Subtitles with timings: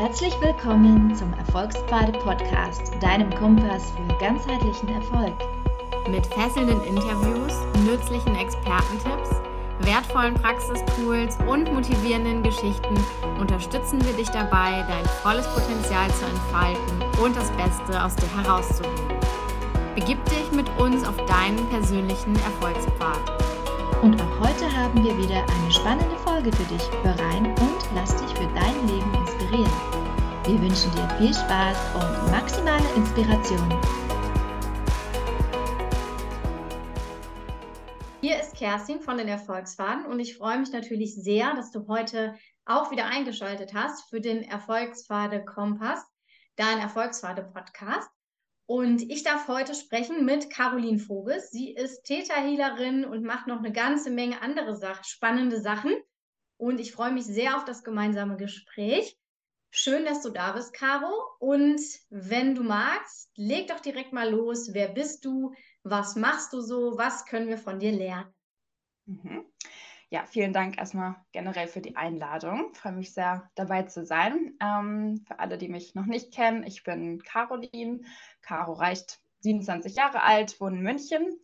[0.00, 5.34] Herzlich willkommen zum Erfolgspfade Podcast, deinem Kompass für ganzheitlichen Erfolg.
[6.08, 7.52] Mit fesselnden Interviews,
[7.84, 9.30] nützlichen Expertentipps,
[9.80, 12.94] wertvollen Praxistools und motivierenden Geschichten
[13.40, 19.18] unterstützen wir dich dabei, dein volles Potenzial zu entfalten und das Beste aus dir herauszuholen.
[19.96, 23.32] Begib dich mit uns auf deinen persönlichen Erfolgspfad.
[24.00, 26.88] Und auch heute haben wir wieder eine spannende Folge für dich.
[27.02, 29.70] Hör rein und lass dich für dein Leben inspirieren.
[30.44, 33.80] Wir wünschen dir viel Spaß und maximale Inspiration.
[38.20, 42.34] Hier ist Kerstin von den Erfolgsfaden und ich freue mich natürlich sehr, dass du heute
[42.66, 46.04] auch wieder eingeschaltet hast für den Erfolgspfade Kompass,
[46.56, 48.10] dein Erfolgspfade Podcast.
[48.66, 51.50] Und ich darf heute sprechen mit Caroline Voges.
[51.50, 55.94] Sie ist Täterhealerin und macht noch eine ganze Menge andere Sach spannende Sachen.
[56.58, 59.16] Und ich freue mich sehr auf das gemeinsame Gespräch.
[59.70, 61.12] Schön, dass du da bist, Caro.
[61.38, 64.72] Und wenn du magst, leg doch direkt mal los.
[64.72, 65.54] Wer bist du?
[65.82, 66.96] Was machst du so?
[66.96, 68.34] Was können wir von dir lernen?
[69.06, 69.44] Mhm.
[70.10, 72.70] Ja, vielen Dank erstmal generell für die Einladung.
[72.72, 74.56] Ich freue mich sehr, dabei zu sein.
[74.60, 78.00] Ähm, für alle, die mich noch nicht kennen, ich bin Caroline.
[78.40, 81.38] Caro reicht 27 Jahre alt, wohne in München.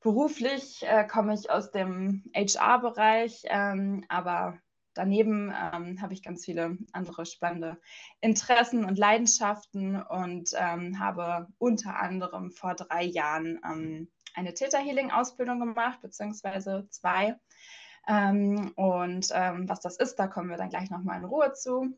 [0.00, 4.58] Beruflich äh, komme ich aus dem HR-Bereich, ähm, aber
[4.96, 7.78] daneben ähm, habe ich ganz viele andere spannende
[8.20, 15.10] Interessen und Leidenschaften und ähm, habe unter anderem vor drei Jahren ähm, eine Theta Healing
[15.10, 17.36] Ausbildung gemacht, beziehungsweise zwei.
[18.08, 21.96] Ähm, und ähm, was das ist, da kommen wir dann gleich nochmal in Ruhe zu.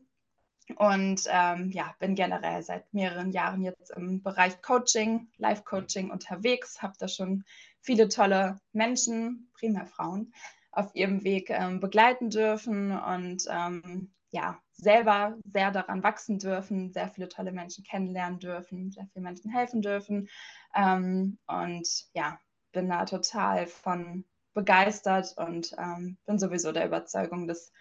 [0.75, 6.93] Und ähm, ja, bin generell seit mehreren Jahren jetzt im Bereich Coaching, Life-Coaching unterwegs, habe
[6.99, 7.43] da schon
[7.81, 10.31] viele tolle Menschen, primär Frauen,
[10.71, 17.09] auf ihrem Weg ähm, begleiten dürfen und ähm, ja, selber sehr daran wachsen dürfen, sehr
[17.09, 20.29] viele tolle Menschen kennenlernen dürfen, sehr vielen Menschen helfen dürfen.
[20.75, 22.39] Ähm, und ja,
[22.71, 27.71] bin da total von begeistert und ähm, bin sowieso der Überzeugung, dass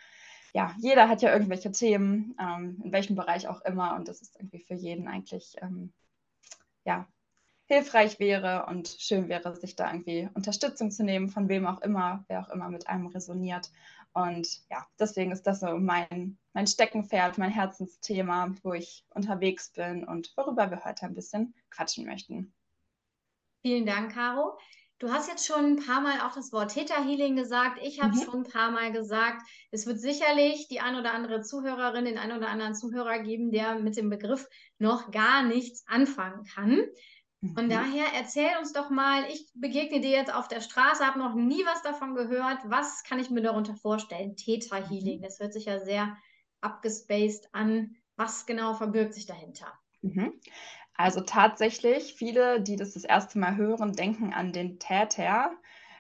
[0.55, 4.37] ja, jeder hat ja irgendwelche Themen, ähm, in welchem Bereich auch immer, und das ist
[4.37, 5.93] irgendwie für jeden eigentlich ähm,
[6.85, 7.07] ja,
[7.69, 12.25] hilfreich wäre und schön wäre, sich da irgendwie Unterstützung zu nehmen, von wem auch immer,
[12.29, 13.71] wer auch immer mit einem resoniert.
[14.15, 20.05] Und ja, deswegen ist das so mein, mein Steckenpferd, mein Herzensthema, wo ich unterwegs bin
[20.05, 22.53] und worüber wir heute ein bisschen quatschen möchten.
[23.63, 24.59] Vielen Dank, Caro.
[24.99, 27.79] Du hast jetzt schon ein paar Mal auch das Wort Theta Healing gesagt.
[27.83, 28.23] Ich habe mhm.
[28.23, 29.43] schon ein paar Mal gesagt.
[29.71, 33.79] Es wird sicherlich die ein oder andere Zuhörerin, den ein oder anderen Zuhörer geben, der
[33.79, 36.83] mit dem Begriff noch gar nichts anfangen kann.
[37.55, 37.71] Von mhm.
[37.71, 41.65] daher erzähl uns doch mal, ich begegne dir jetzt auf der Straße, habe noch nie
[41.65, 42.59] was davon gehört.
[42.65, 44.35] Was kann ich mir darunter vorstellen?
[44.37, 45.23] Theta Healing, mhm.
[45.23, 46.17] das hört sich ja sehr
[46.61, 47.97] abgespaced an.
[48.17, 49.73] Was genau verbirgt sich dahinter?
[50.03, 50.33] Mhm.
[50.95, 55.53] Also tatsächlich, viele, die das das erste Mal hören, denken an den Täter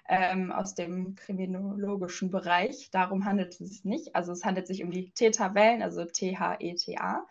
[0.08, 2.90] ähm, aus dem kriminologischen Bereich.
[2.90, 4.16] Darum handelt es sich nicht.
[4.16, 7.26] Also es handelt sich um die Theta-Wellen, also T-H-E-T-A.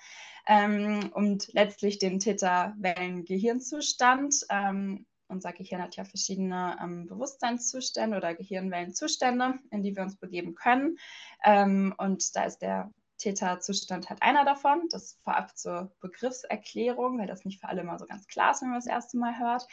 [0.47, 4.45] Ähm, und letztlich den Theta-Wellen-Gehirnzustand.
[4.49, 10.55] Ähm, unser Gehirn hat ja verschiedene ähm, Bewusstseinszustände oder Gehirnwellenzustände, in die wir uns begeben
[10.55, 10.97] können.
[11.43, 14.87] Ähm, und da ist der Theta-Zustand hat einer davon.
[14.91, 18.69] Das vorab zur Begriffserklärung, weil das nicht für alle mal so ganz klar ist, wenn
[18.69, 19.67] man das erste Mal hört.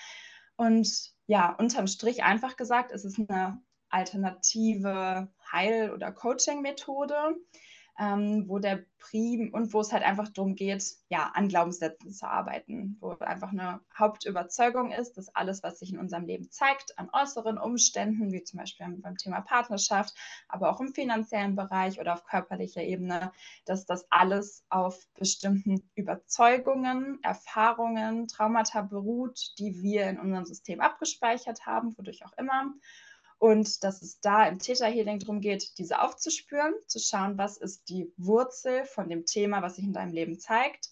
[0.56, 7.36] Und ja, unterm Strich einfach gesagt, ist es eine alternative Heil- oder Coaching-Methode,
[7.99, 12.27] ähm, wo der Prim und wo es halt einfach darum geht, ja, an Glaubenssätzen zu
[12.27, 17.10] arbeiten, wo einfach eine Hauptüberzeugung ist, dass alles, was sich in unserem Leben zeigt, an
[17.12, 20.15] äußeren Umständen, wie zum Beispiel beim Thema Partnerschaft,
[20.49, 23.31] aber auch im finanziellen Bereich oder auf körperlicher Ebene,
[23.66, 31.66] dass das alles auf bestimmten Überzeugungen, Erfahrungen, Traumata beruht, die wir in unserem System abgespeichert
[31.66, 32.72] haben, wodurch auch immer
[33.39, 37.89] und dass es da im Theta Healing darum geht, diese aufzuspüren, zu schauen, was ist
[37.89, 40.91] die Wurzel von dem Thema, was sich in deinem Leben zeigt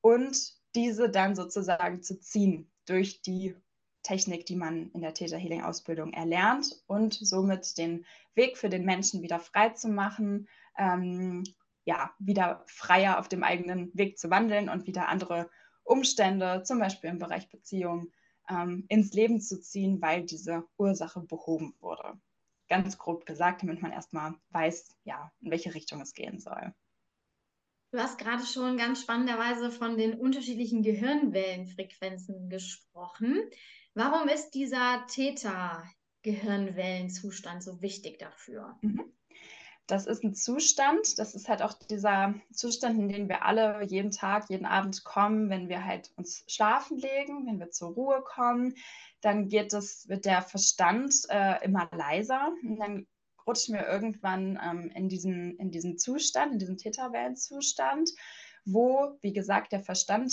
[0.00, 3.56] und diese dann sozusagen zu ziehen durch die
[4.02, 8.84] Technik, die man in der Theta Healing Ausbildung erlernt und somit den Weg für den
[8.84, 10.48] Menschen wieder frei zu machen,
[10.78, 11.42] ähm,
[11.84, 15.50] ja, wieder freier auf dem eigenen Weg zu wandeln und wieder andere
[15.82, 18.12] Umstände, zum Beispiel im Bereich Beziehung,
[18.48, 22.14] ähm, ins Leben zu ziehen, weil diese Ursache behoben wurde.
[22.68, 26.74] Ganz grob gesagt, damit man erstmal weiß, ja, in welche Richtung es gehen soll.
[27.92, 33.48] Du hast gerade schon ganz spannenderweise von den unterschiedlichen Gehirnwellenfrequenzen gesprochen.
[33.94, 38.76] Warum ist dieser Theta-Gehirnwellenzustand so wichtig dafür?
[38.82, 39.12] Mhm.
[39.86, 44.10] Das ist ein Zustand, das ist halt auch dieser Zustand, in den wir alle jeden
[44.10, 48.74] Tag, jeden Abend kommen, wenn wir halt uns schlafen legen, wenn wir zur Ruhe kommen,
[49.20, 52.52] dann geht es, wird der Verstand äh, immer leiser.
[52.62, 53.06] Und dann
[53.46, 58.10] rutschen wir irgendwann ähm, in, diesen, in diesen Zustand, in diesen Theta-Wellen-Zustand,
[58.64, 60.32] wo, wie gesagt, der Verstand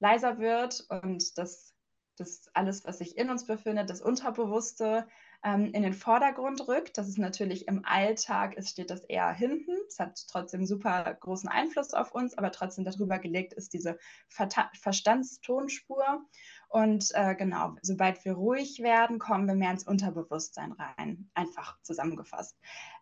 [0.00, 1.74] leiser wird und das,
[2.16, 5.06] das alles, was sich in uns befindet, das Unterbewusste,
[5.44, 6.98] ähm, in den Vordergrund rückt.
[6.98, 9.72] Das ist natürlich im Alltag, es steht das eher hinten.
[9.88, 13.98] Es hat trotzdem super großen Einfluss auf uns, aber trotzdem darüber gelegt ist diese
[14.28, 16.24] Ver Verstandstonspur.
[16.68, 22.56] Und äh, genau, sobald wir ruhig werden, kommen wir mehr ins Unterbewusstsein rein, einfach zusammengefasst.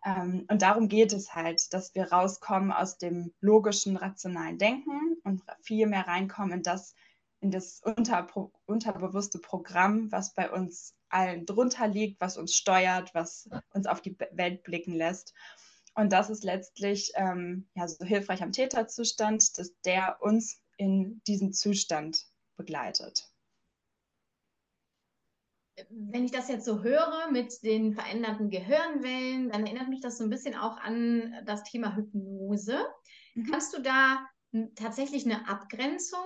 [0.05, 5.41] Ähm, und darum geht es halt, dass wir rauskommen aus dem logischen, rationalen Denken und
[5.61, 6.95] viel mehr reinkommen in das,
[7.41, 8.27] in das unter,
[8.65, 14.17] unterbewusste Programm, was bei uns allen drunter liegt, was uns steuert, was uns auf die
[14.31, 15.33] Welt blicken lässt.
[15.95, 21.51] Und das ist letztlich ähm, ja, so hilfreich am Täterzustand, dass der uns in diesen
[21.51, 23.27] Zustand begleitet.
[25.89, 30.23] Wenn ich das jetzt so höre mit den veränderten Gehirnwellen, dann erinnert mich das so
[30.23, 32.79] ein bisschen auch an das Thema Hypnose.
[33.33, 33.51] Mhm.
[33.51, 34.25] Kannst du da
[34.75, 36.25] tatsächlich eine Abgrenzung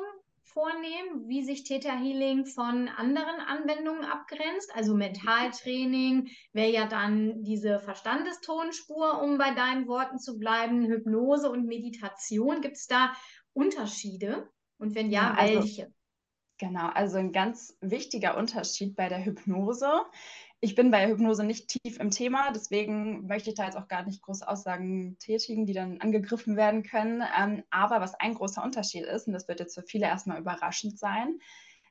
[0.55, 4.73] vornehmen, wie sich Theta Healing von anderen Anwendungen abgrenzt.
[4.73, 11.67] Also Mentaltraining wäre ja dann diese Verstandestonspur, um bei deinen Worten zu bleiben, Hypnose und
[11.67, 12.61] Meditation.
[12.61, 13.11] Gibt es da
[13.51, 14.49] Unterschiede?
[14.77, 15.93] Und wenn ja, ja also, welche?
[16.57, 19.91] Genau, also ein ganz wichtiger Unterschied bei der Hypnose
[20.65, 24.03] ich bin bei Hypnose nicht tief im Thema, deswegen möchte ich da jetzt auch gar
[24.03, 27.23] nicht groß Aussagen tätigen, die dann angegriffen werden können.
[27.39, 30.97] Ähm, aber was ein großer Unterschied ist, und das wird jetzt für viele erstmal überraschend
[30.97, 31.37] sein,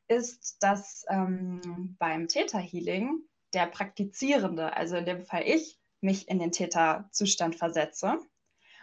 [0.09, 3.21] ist, dass ähm, beim Theta Healing
[3.53, 8.19] der Praktizierende, also in dem Fall ich, mich in den Theta-Zustand versetze.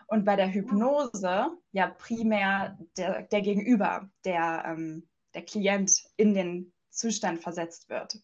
[0.08, 6.72] Und bei der Hypnose ja primär der, der Gegenüber, der, ähm, der Klient in den
[6.92, 8.22] Zustand versetzt wird.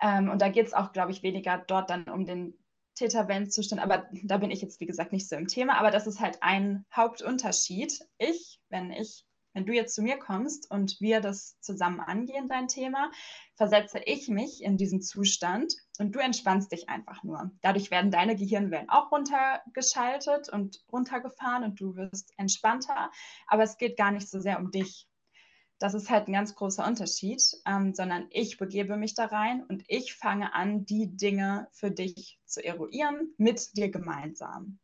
[0.00, 2.54] Ähm, und da geht es auch, glaube ich, weniger dort dann um den
[3.00, 5.78] Täter-Band-Zustand, aber da bin ich jetzt, wie gesagt, nicht so im Thema.
[5.78, 8.00] Aber das ist halt ein Hauptunterschied.
[8.18, 9.24] Ich, wenn ich,
[9.54, 13.10] wenn du jetzt zu mir kommst und wir das zusammen angehen, dein Thema,
[13.56, 17.50] versetze ich mich in diesen Zustand und du entspannst dich einfach nur.
[17.62, 23.10] Dadurch werden deine Gehirnwellen auch runtergeschaltet und runtergefahren und du wirst entspannter.
[23.46, 25.08] Aber es geht gar nicht so sehr um dich,
[25.80, 29.82] das ist halt ein ganz großer Unterschied, ähm, sondern ich begebe mich da rein und
[29.88, 34.78] ich fange an, die Dinge für dich zu eruieren mit dir gemeinsam.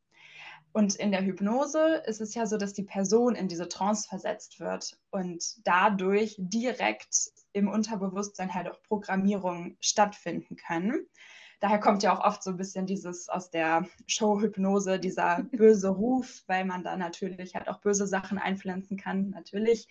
[0.72, 4.58] Und in der Hypnose ist es ja so, dass die Person in diese Trance versetzt
[4.58, 11.06] wird und dadurch direkt im Unterbewusstsein halt auch Programmierungen stattfinden können.
[11.60, 16.42] Daher kommt ja auch oft so ein bisschen dieses aus der Show-Hypnose, dieser böse Ruf,
[16.46, 19.30] weil man da natürlich halt auch böse Sachen einpflanzen kann.
[19.30, 19.88] Natürlich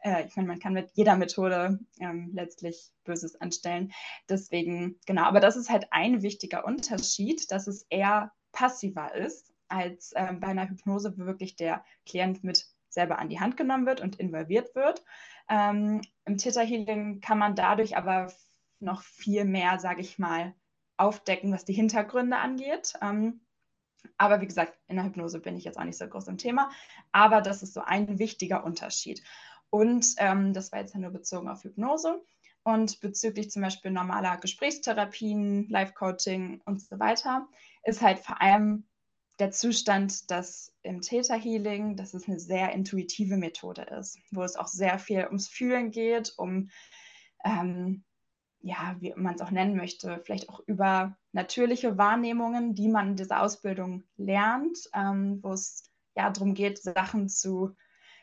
[0.00, 3.92] äh, ich meine, man kann mit jeder Methode ähm, letztlich Böses anstellen.
[4.28, 10.12] Deswegen, genau, aber das ist halt ein wichtiger Unterschied, dass es eher passiver ist, als
[10.16, 14.00] ähm, bei einer Hypnose, wo wirklich der Klient mit selber an die Hand genommen wird
[14.00, 15.04] und involviert wird.
[15.48, 18.32] Ähm, Im Theta Healing kann man dadurch aber
[18.80, 20.54] noch viel mehr, sage ich mal,
[20.96, 22.94] aufdecken, was die Hintergründe angeht.
[23.00, 23.40] Ähm,
[24.16, 26.70] aber wie gesagt, in der Hypnose bin ich jetzt auch nicht so groß im Thema.
[27.12, 29.22] Aber das ist so ein wichtiger Unterschied.
[29.70, 32.20] Und ähm, das war jetzt nur bezogen auf Hypnose.
[32.62, 37.48] Und bezüglich zum Beispiel normaler Gesprächstherapien, Life-Coaching und so weiter,
[37.84, 38.84] ist halt vor allem
[39.38, 44.56] der Zustand, dass im Theta Healing, dass es eine sehr intuitive Methode ist, wo es
[44.56, 46.68] auch sehr viel ums Fühlen geht, um,
[47.44, 48.04] ähm,
[48.60, 53.16] ja, wie man es auch nennen möchte, vielleicht auch über natürliche Wahrnehmungen, die man in
[53.16, 57.74] dieser Ausbildung lernt, ähm, wo es ja darum geht, Sachen zu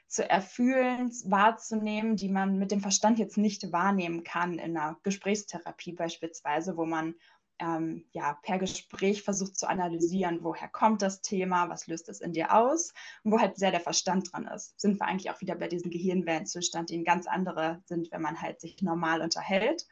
[0.08, 5.94] zu erfühlen, wahrzunehmen, die man mit dem Verstand jetzt nicht wahrnehmen kann in einer Gesprächstherapie
[5.94, 7.16] beispielsweise, wo man
[7.60, 12.32] ähm, ja, per Gespräch versucht zu analysieren, woher kommt das Thema, was löst es in
[12.32, 14.80] dir aus und wo halt sehr der Verstand dran ist.
[14.80, 18.42] Sind wir eigentlich auch wieder bei diesem Gehirnwellenzustand, die ein ganz andere sind, wenn man
[18.42, 19.88] halt sich normal unterhält,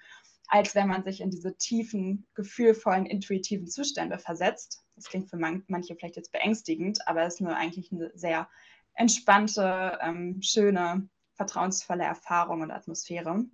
[0.48, 4.86] als wenn man sich in diese tiefen, gefühlvollen, intuitiven Zustände versetzt.
[4.96, 8.48] Das klingt für man manche vielleicht jetzt beängstigend, aber es ist nur eigentlich eine sehr
[8.96, 13.46] entspannte, ähm, schöne, vertrauensvolle Erfahrung und Atmosphäre.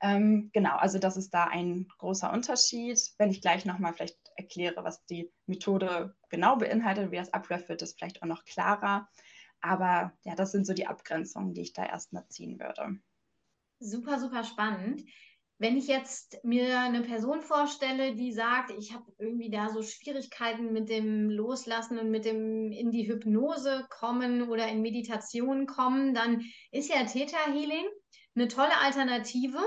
[0.00, 2.98] Ähm, genau, also das ist da ein großer Unterschied.
[3.18, 7.82] Wenn ich gleich nochmal vielleicht erkläre, was die Methode genau beinhaltet, wie das abläuft, wird
[7.82, 9.08] es vielleicht auch noch klarer.
[9.60, 12.98] Aber ja, das sind so die Abgrenzungen, die ich da erstmal ziehen würde.
[13.80, 15.04] Super, super spannend.
[15.58, 20.72] Wenn ich jetzt mir eine Person vorstelle, die sagt, ich habe irgendwie da so Schwierigkeiten
[20.72, 26.42] mit dem Loslassen und mit dem in die Hypnose kommen oder in Meditation kommen, dann
[26.72, 27.86] ist ja Theta Healing
[28.34, 29.60] eine tolle Alternative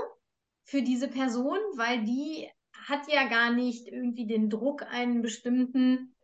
[0.64, 2.48] für diese Person, weil die
[2.86, 6.14] hat ja gar nicht irgendwie den Druck, einen bestimmten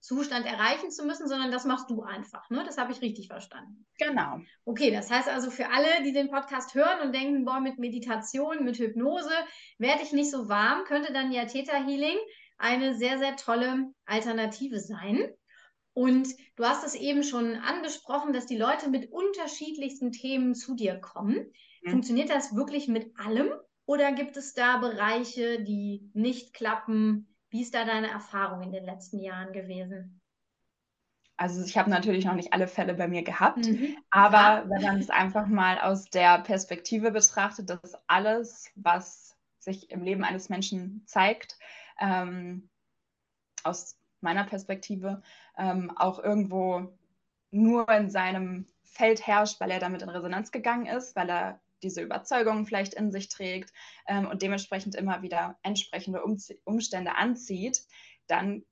[0.00, 2.48] Zustand erreichen zu müssen, sondern das machst du einfach.
[2.50, 2.64] Ne?
[2.64, 3.86] Das habe ich richtig verstanden.
[3.98, 4.40] Genau.
[4.64, 8.64] Okay, das heißt also für alle, die den Podcast hören und denken, boah, mit Meditation,
[8.64, 9.30] mit Hypnose
[9.78, 12.16] werde ich nicht so warm, könnte dann ja Theta Healing
[12.56, 15.28] eine sehr, sehr tolle Alternative sein.
[15.92, 20.96] Und du hast es eben schon angesprochen, dass die Leute mit unterschiedlichsten Themen zu dir
[20.96, 21.52] kommen.
[21.82, 21.90] Mhm.
[21.90, 23.50] Funktioniert das wirklich mit allem
[23.86, 28.84] oder gibt es da Bereiche, die nicht klappen, wie ist da deine Erfahrung in den
[28.84, 30.20] letzten Jahren gewesen?
[31.36, 33.96] Also ich habe natürlich noch nicht alle Fälle bei mir gehabt, mhm.
[34.10, 34.64] aber ja.
[34.68, 40.22] wenn man es einfach mal aus der Perspektive betrachtet, dass alles, was sich im Leben
[40.22, 41.58] eines Menschen zeigt,
[41.98, 42.68] ähm,
[43.62, 45.22] aus meiner Perspektive
[45.56, 46.92] ähm, auch irgendwo
[47.50, 52.02] nur in seinem Feld herrscht, weil er damit in Resonanz gegangen ist, weil er diese
[52.02, 53.72] Überzeugungen vielleicht in sich trägt
[54.06, 57.82] ähm, und dementsprechend immer wieder entsprechende um Umstände anzieht,
[58.26, 58.64] dann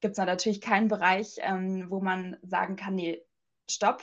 [0.00, 3.22] gibt es natürlich keinen Bereich, ähm, wo man sagen kann, nee,
[3.70, 4.02] stopp.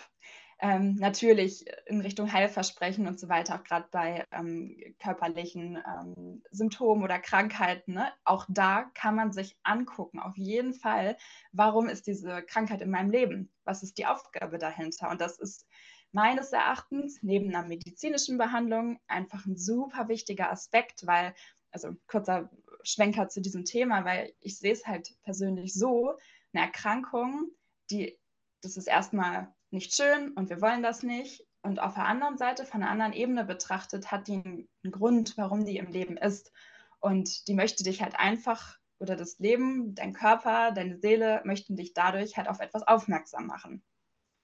[0.62, 7.02] Ähm, natürlich in Richtung Heilversprechen und so weiter, auch gerade bei ähm, körperlichen ähm, Symptomen
[7.02, 7.94] oder Krankheiten.
[7.94, 8.12] Ne?
[8.26, 11.16] Auch da kann man sich angucken, auf jeden Fall,
[11.54, 13.54] warum ist diese Krankheit in meinem Leben?
[13.64, 15.10] Was ist die Aufgabe dahinter?
[15.10, 15.66] Und das ist
[16.12, 21.34] meines Erachtens neben einer medizinischen Behandlung einfach ein super wichtiger Aspekt, weil,
[21.72, 22.50] also kurzer
[22.84, 26.16] Schwenker zu diesem Thema, weil ich sehe es halt persönlich so,
[26.54, 27.52] eine Erkrankung,
[27.92, 28.18] die,
[28.62, 31.46] das ist erstmal nicht schön und wir wollen das nicht.
[31.62, 35.66] Und auf der anderen Seite, von einer anderen Ebene betrachtet, hat die einen Grund, warum
[35.66, 36.52] die im Leben ist.
[37.00, 41.94] Und die möchte dich halt einfach, oder das Leben, dein Körper, deine Seele möchten dich
[41.94, 43.84] dadurch halt auf etwas aufmerksam machen.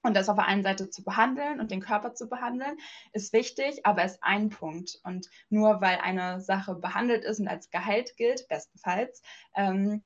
[0.06, 2.78] Und das auf der einen Seite zu behandeln und den Körper zu behandeln,
[3.14, 5.00] ist wichtig, aber ist ein Punkt.
[5.04, 9.22] Und nur weil eine Sache behandelt ist und als geheilt gilt, bestenfalls,
[9.56, 10.04] ähm,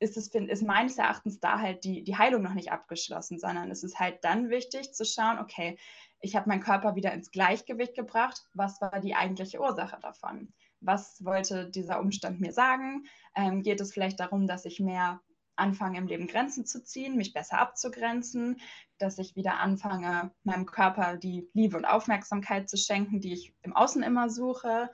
[0.00, 3.82] ist es ist meines Erachtens da halt die, die Heilung noch nicht abgeschlossen, sondern es
[3.82, 5.78] ist halt dann wichtig zu schauen, okay,
[6.20, 8.46] ich habe meinen Körper wieder ins Gleichgewicht gebracht.
[8.54, 10.52] Was war die eigentliche Ursache davon?
[10.80, 13.06] Was wollte dieser Umstand mir sagen?
[13.34, 15.20] Ähm, geht es vielleicht darum, dass ich mehr
[15.60, 18.60] anfange im Leben Grenzen zu ziehen, mich besser abzugrenzen,
[18.98, 23.74] dass ich wieder anfange, meinem Körper die Liebe und Aufmerksamkeit zu schenken, die ich im
[23.74, 24.90] Außen immer suche,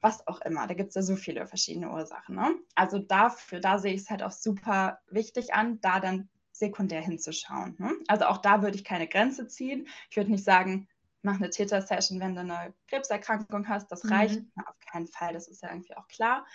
[0.00, 0.66] was auch immer.
[0.66, 2.34] Da gibt es ja so viele verschiedene Ursachen.
[2.34, 2.54] Ne?
[2.74, 7.76] Also dafür, da sehe ich es halt auch super wichtig an, da dann sekundär hinzuschauen.
[7.78, 7.92] Ne?
[8.08, 9.88] Also auch da würde ich keine Grenze ziehen.
[10.10, 10.88] Ich würde nicht sagen,
[11.22, 13.90] mach eine Täter-Session, wenn du eine Krebserkrankung hast.
[13.90, 14.40] Das reicht.
[14.40, 14.52] Mhm.
[14.54, 16.46] Na, auf keinen Fall, das ist ja irgendwie auch klar.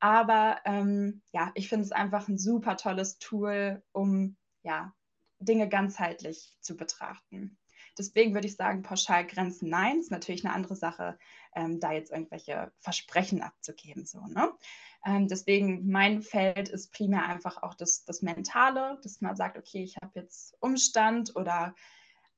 [0.00, 4.94] Aber ähm, ja, ich finde es einfach ein super tolles Tool, um ja,
[5.38, 7.58] Dinge ganzheitlich zu betrachten.
[7.98, 11.18] Deswegen würde ich sagen, pauschal Grenzen nein, ist natürlich eine andere Sache,
[11.54, 14.06] ähm, da jetzt irgendwelche Versprechen abzugeben.
[14.06, 14.50] So, ne?
[15.04, 19.82] Ähm, deswegen mein Feld ist primär einfach auch das, das Mentale, dass man sagt, okay,
[19.82, 21.74] ich habe jetzt Umstand oder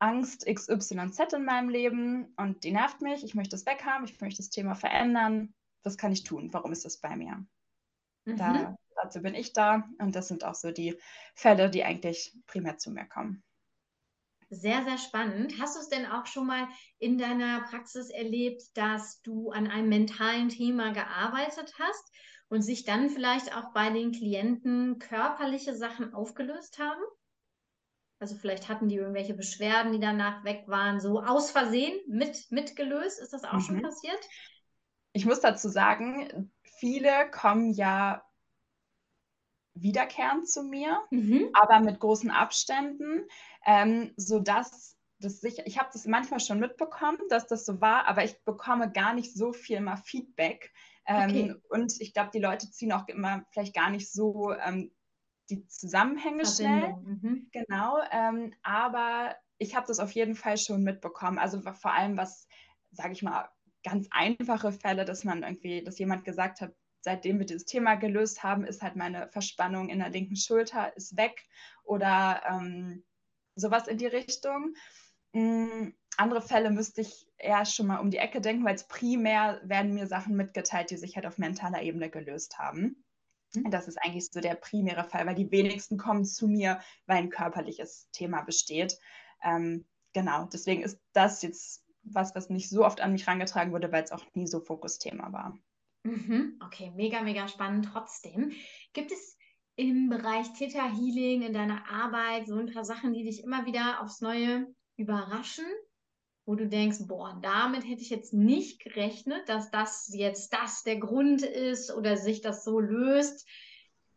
[0.01, 4.39] Angst XYZ in meinem Leben und die nervt mich, ich möchte es weghaben, ich möchte
[4.39, 6.53] das Thema verändern was kann ich tun?
[6.53, 7.45] Warum ist das bei mir?
[8.25, 8.37] Mhm.
[8.37, 10.99] Da, dazu bin ich da und das sind auch so die
[11.35, 13.43] Fälle, die eigentlich primär zu mir kommen.
[14.51, 15.55] Sehr, sehr spannend.
[15.59, 19.89] Hast du es denn auch schon mal in deiner Praxis erlebt, dass du an einem
[19.89, 22.13] mentalen Thema gearbeitet hast
[22.49, 27.01] und sich dann vielleicht auch bei den Klienten körperliche Sachen aufgelöst haben?
[28.19, 33.21] Also vielleicht hatten die irgendwelche Beschwerden, die danach weg waren, so aus Versehen mit, mitgelöst.
[33.21, 33.61] Ist das auch mhm.
[33.61, 34.21] schon passiert?
[35.13, 36.51] ich muss dazu sagen,
[36.83, 38.25] viele kommen ja
[39.75, 41.49] wiederkehrend zu mir, mhm.
[41.53, 43.29] aber mit großen Abständen,
[43.65, 48.25] ähm, sodass das sicher, ich habe das manchmal schon mitbekommen, dass das so war, aber
[48.25, 50.73] ich bekomme gar nicht so viel mal Feedback.
[51.07, 51.55] Ähm, okay.
[51.69, 54.91] Und ich glaube, die Leute ziehen auch immer vielleicht gar nicht so ähm,
[55.51, 56.97] die Zusammenhänge schnell.
[56.97, 57.49] Mhm.
[57.53, 61.39] Genau, ähm, aber ich habe das auf jeden Fall schon mitbekommen.
[61.39, 62.49] Also vor allem, was,
[62.91, 63.49] sage ich mal,
[63.83, 68.43] ganz einfache Fälle, dass man irgendwie, dass jemand gesagt hat, seitdem wir dieses Thema gelöst
[68.43, 71.45] haben, ist halt meine Verspannung in der linken Schulter ist weg
[71.85, 73.05] oder ähm,
[73.57, 74.75] sowas in die Richtung.
[75.33, 79.61] Ähm, andere Fälle müsste ich eher schon mal um die Ecke denken, weil es primär
[79.65, 83.05] werden mir Sachen mitgeteilt, die sich halt auf mentaler Ebene gelöst haben.
[83.55, 83.71] Mhm.
[83.71, 87.31] Das ist eigentlich so der primäre Fall, weil die wenigsten kommen zu mir, weil ein
[87.31, 88.99] körperliches Thema besteht.
[89.43, 93.93] Ähm, genau, deswegen ist das jetzt was, was nicht so oft an mich herangetragen wurde,
[93.93, 95.59] weil es auch nie so Fokusthema war.
[96.05, 96.59] Mhm.
[96.65, 98.53] Okay, mega, mega spannend trotzdem.
[98.93, 99.39] Gibt es
[99.77, 104.03] im Bereich Theta Healing in deiner Arbeit so ein paar Sachen, die dich immer wieder
[104.03, 104.67] aufs Neue
[104.97, 105.65] überraschen?
[106.45, 110.99] Wo du denkst, boah, damit hätte ich jetzt nicht gerechnet, dass das jetzt das der
[110.99, 113.47] Grund ist oder sich das so löst.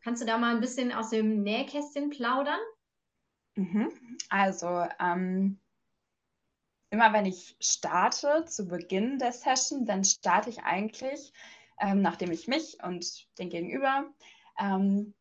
[0.01, 2.59] Kannst du da mal ein bisschen aus dem Nähkästchen plaudern?
[3.55, 3.91] Mhm.
[4.29, 5.59] Also, ähm,
[6.89, 11.33] immer wenn ich starte zu Beginn der Session, dann starte ich eigentlich,
[11.79, 14.05] ähm, nachdem ich mich und den Gegenüber
[14.59, 15.13] ähm,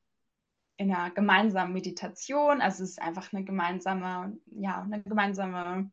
[0.76, 5.90] in einer gemeinsamen Meditation, also es ist einfach eine gemeinsame, ja, eine gemeinsame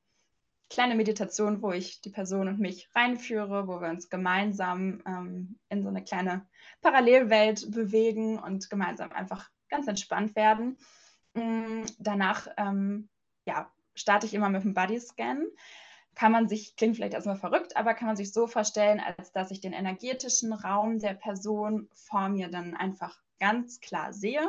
[0.72, 5.84] kleine Meditation, wo ich die Person und mich reinführe, wo wir uns gemeinsam ähm, in
[5.84, 6.48] so eine kleine
[6.82, 10.78] Parallelwelt bewegen und gemeinsam einfach ganz entspannt werden.
[11.34, 13.10] Mm, danach ähm,
[13.46, 15.46] ja, starte ich immer mit dem Bodyscan.
[16.14, 19.52] Kann man sich, klingt vielleicht erstmal verrückt, aber kann man sich so vorstellen, als dass
[19.52, 24.48] ich den energetischen Raum der Person vor mir dann einfach ganz klar sehe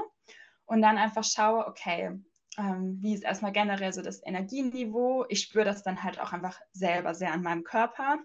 [0.66, 2.18] und dann einfach schaue, okay,
[2.58, 5.24] ähm, wie ist erstmal generell so das Energieniveau.
[5.28, 8.18] Ich spüre das dann halt auch einfach selber sehr an meinem Körper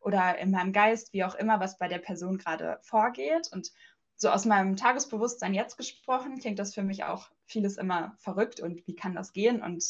[0.00, 3.48] oder in meinem Geist, wie auch immer, was bei der Person gerade vorgeht.
[3.52, 3.72] Und
[4.16, 8.86] so aus meinem Tagesbewusstsein jetzt gesprochen, klingt das für mich auch vieles immer verrückt und
[8.86, 9.82] wie kann das gehen und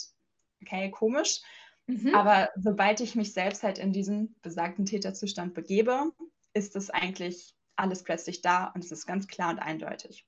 [0.62, 1.40] okay, komisch.
[1.86, 2.14] Mhm.
[2.14, 6.12] Aber sobald ich mich selbst halt in diesen besagten Täterzustand begebe,
[6.54, 10.26] ist es eigentlich alles plötzlich da und es ist ganz klar und eindeutig.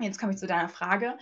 [0.00, 1.16] Jetzt komme ich zu deiner Frage,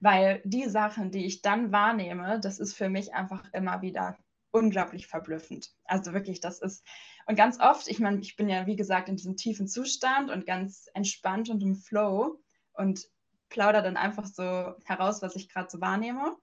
[0.00, 4.18] weil die Sachen, die ich dann wahrnehme, das ist für mich einfach immer wieder
[4.50, 5.70] unglaublich verblüffend.
[5.84, 6.84] Also wirklich, das ist,
[7.26, 10.46] und ganz oft, ich meine, ich bin ja, wie gesagt, in diesem tiefen Zustand und
[10.46, 12.40] ganz entspannt und im Flow
[12.72, 13.06] und
[13.48, 16.36] plaudere dann einfach so heraus, was ich gerade so wahrnehme.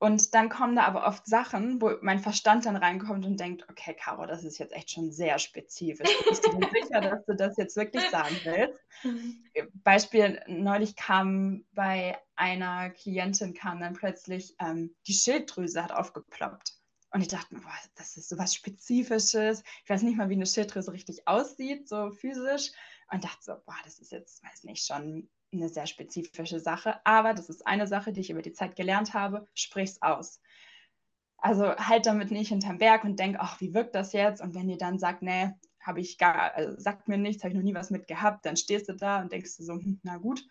[0.00, 3.96] Und dann kommen da aber oft Sachen, wo mein Verstand dann reinkommt und denkt, okay,
[3.98, 6.08] Caro, das ist jetzt echt schon sehr spezifisch.
[6.28, 8.80] Bist du dir sicher, dass du das jetzt wirklich sagen willst?
[9.02, 9.42] Mhm.
[9.82, 16.74] Beispiel, neulich kam bei einer Klientin kam dann plötzlich, ähm, die Schilddrüse hat aufgeploppt.
[17.10, 19.64] Und ich dachte mir, boah, das ist so was Spezifisches.
[19.82, 22.70] Ich weiß nicht mal, wie eine Schilddrüse richtig aussieht, so physisch.
[23.10, 27.34] Und dachte so, boah, das ist jetzt, weiß nicht, schon eine sehr spezifische Sache, aber
[27.34, 30.40] das ist eine Sache, die ich über die Zeit gelernt habe, sprich's aus.
[31.38, 34.40] Also halt damit nicht hinterm Berg und denk, ach, wie wirkt das jetzt?
[34.40, 37.56] Und wenn ihr dann sagt, nee, habe ich gar, also sagt mir nichts, habe ich
[37.56, 40.16] noch nie was mit gehabt, dann stehst du da und denkst du so, hm, na
[40.16, 40.44] gut.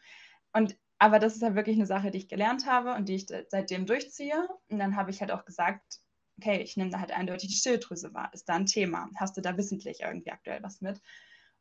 [0.53, 3.27] Und aber das ist halt wirklich eine Sache, die ich gelernt habe und die ich
[3.49, 4.47] seitdem durchziehe.
[4.69, 5.99] Und dann habe ich halt auch gesagt,
[6.39, 8.31] okay, ich nehme da halt eindeutig die Schilddrüse wahr.
[8.33, 9.09] Ist da ein Thema?
[9.15, 10.99] Hast du da wissentlich irgendwie aktuell was mit?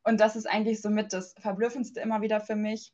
[0.03, 2.93] Und das ist eigentlich somit das Verblüffendste immer wieder für mich,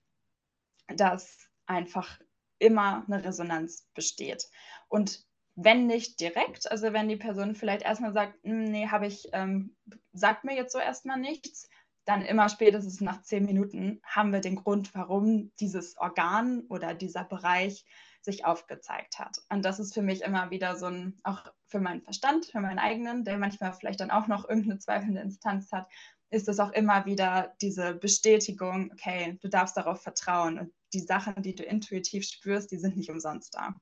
[0.88, 2.20] dass einfach
[2.60, 4.48] immer eine Resonanz besteht.
[4.88, 5.24] Und
[5.56, 9.76] wenn nicht direkt, also wenn die Person vielleicht erstmal sagt, hm, nee, habe ich, ähm,
[10.14, 11.70] sagt mir jetzt so erstmal nichts,
[12.06, 17.24] dann immer spätestens nach zehn Minuten haben wir den Grund, warum dieses Organ oder dieser
[17.24, 17.86] Bereich
[18.22, 19.38] sich aufgezeigt hat.
[19.50, 22.80] Und das ist für mich immer wieder so ein, auch für meinen Verstand, für meinen
[22.80, 25.88] eigenen, der manchmal vielleicht dann auch noch irgendeine zweifelnde Instanz hat,
[26.34, 31.42] ist es auch immer wieder diese Bestätigung, okay, du darfst darauf vertrauen und die Sachen,
[31.42, 33.76] die du intuitiv spürst, die sind nicht umsonst da.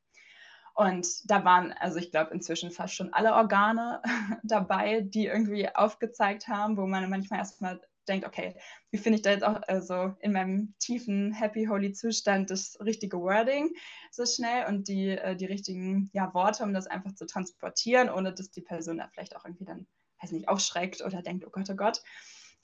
[0.73, 4.01] Und da waren, also ich glaube, inzwischen fast schon alle Organe
[4.43, 8.55] dabei, die irgendwie aufgezeigt haben, wo man manchmal erstmal denkt, okay,
[8.89, 13.19] wie finde ich da jetzt auch also in meinem tiefen, happy, holy Zustand das richtige
[13.19, 13.73] Wording
[14.11, 18.33] so schnell und die, äh, die richtigen ja, Worte, um das einfach zu transportieren, ohne
[18.33, 19.87] dass die Person da vielleicht auch irgendwie dann,
[20.21, 22.01] weiß nicht, aufschreckt oder denkt, oh Gott, oh Gott.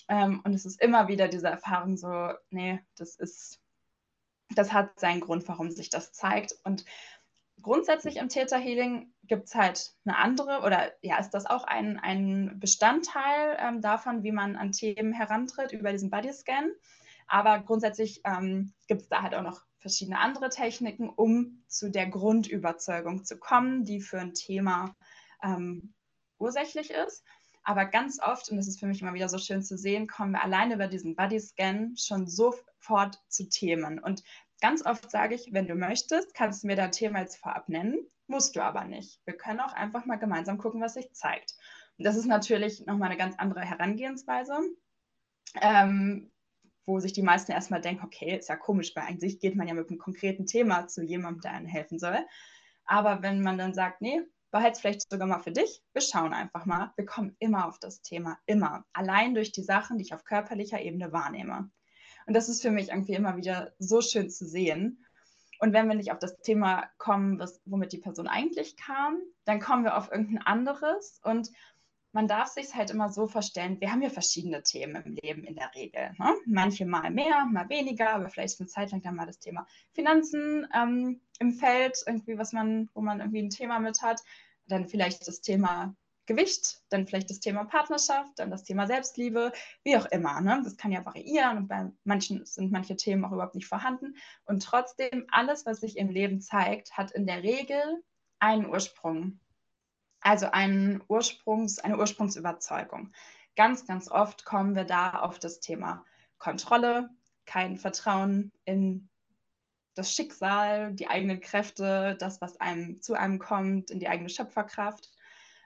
[0.10, 3.60] Ähm, und es ist immer wieder diese Erfahrung so, nee, das ist,
[4.56, 6.56] das hat seinen Grund, warum sich das zeigt.
[6.64, 6.86] Und
[7.62, 12.00] grundsätzlich im Theta Healing gibt es halt eine andere, oder ja, ist das auch ein,
[12.00, 16.72] ein Bestandteil ähm, davon, wie man an Themen herantritt über diesen Bodyscan.
[17.28, 22.08] Aber grundsätzlich ähm, gibt es da halt auch noch verschiedene andere Techniken, um zu der
[22.08, 24.96] Grundüberzeugung zu kommen, die für ein Thema
[25.44, 25.94] ähm,
[26.40, 27.24] ursächlich ist.
[27.68, 30.32] Aber ganz oft, und das ist für mich immer wieder so schön zu sehen, kommen
[30.32, 34.00] wir alleine über diesen Bodyscan schon sofort zu Themen.
[34.00, 34.24] Und
[34.62, 38.00] ganz oft sage ich, wenn du möchtest, kannst du mir dein Thema jetzt vorab nennen,
[38.28, 39.20] musst du aber nicht.
[39.26, 41.56] Wir können auch einfach mal gemeinsam gucken, was sich zeigt.
[41.98, 44.58] Und das ist natürlich nochmal eine ganz andere Herangehensweise,
[45.60, 46.32] ähm,
[46.86, 49.74] wo sich die meisten erstmal denken, okay, ist ja komisch, weil eigentlich geht man ja
[49.74, 52.26] mit einem konkreten Thema zu jemandem, der einem helfen soll.
[52.86, 55.84] Aber wenn man dann sagt, nee, behalte es vielleicht sogar mal für dich.
[55.94, 56.94] Wir schauen einfach mal.
[56.96, 58.86] Wir kommen immer auf das Thema, immer.
[58.94, 61.70] Allein durch die Sachen, die ich auf körperlicher Ebene wahrnehme.
[62.26, 65.06] Und das ist für mich irgendwie immer wieder so schön zu sehen.
[65.60, 69.60] Und wenn wir nicht auf das Thema kommen, was, womit die Person eigentlich kam, dann
[69.60, 71.20] kommen wir auf irgendein anderes.
[71.24, 71.52] Und
[72.12, 75.56] man darf sich halt immer so vorstellen, wir haben ja verschiedene Themen im Leben in
[75.56, 76.12] der Regel.
[76.18, 76.34] Ne?
[76.46, 80.68] Manche mal mehr, mal weniger, aber vielleicht eine Zeit lang dann mal das Thema Finanzen
[80.74, 84.24] ähm, im Feld, irgendwie, was man, wo man irgendwie ein Thema mit hat.
[84.68, 85.96] Dann vielleicht das Thema
[86.28, 90.42] Gewicht, dann vielleicht das Thema Partnerschaft, dann das Thema Selbstliebe, wie auch immer.
[90.42, 90.62] Ne?
[90.64, 94.16] Das kann ja variieren und bei manchen sind manche Themen auch überhaupt nicht vorhanden.
[94.46, 98.04] Und trotzdem, alles, was sich im Leben zeigt, hat in der Regel
[98.40, 99.40] einen Ursprung.
[100.20, 103.14] Also einen Ursprungs, eine Ursprungsüberzeugung.
[103.56, 106.04] Ganz, ganz oft kommen wir da auf das Thema
[106.38, 107.10] Kontrolle,
[107.46, 109.10] kein Vertrauen in
[109.98, 115.12] das Schicksal, die eigenen Kräfte, das, was einem zu einem kommt, in die eigene Schöpferkraft.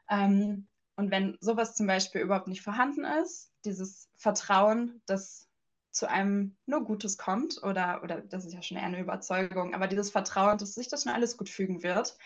[0.09, 5.47] Ähm, und wenn sowas zum Beispiel überhaupt nicht vorhanden ist, dieses Vertrauen, dass
[5.91, 9.87] zu einem nur Gutes kommt, oder, oder das ist ja schon eher eine Überzeugung, aber
[9.87, 12.17] dieses Vertrauen, dass sich das schon alles gut fügen wird,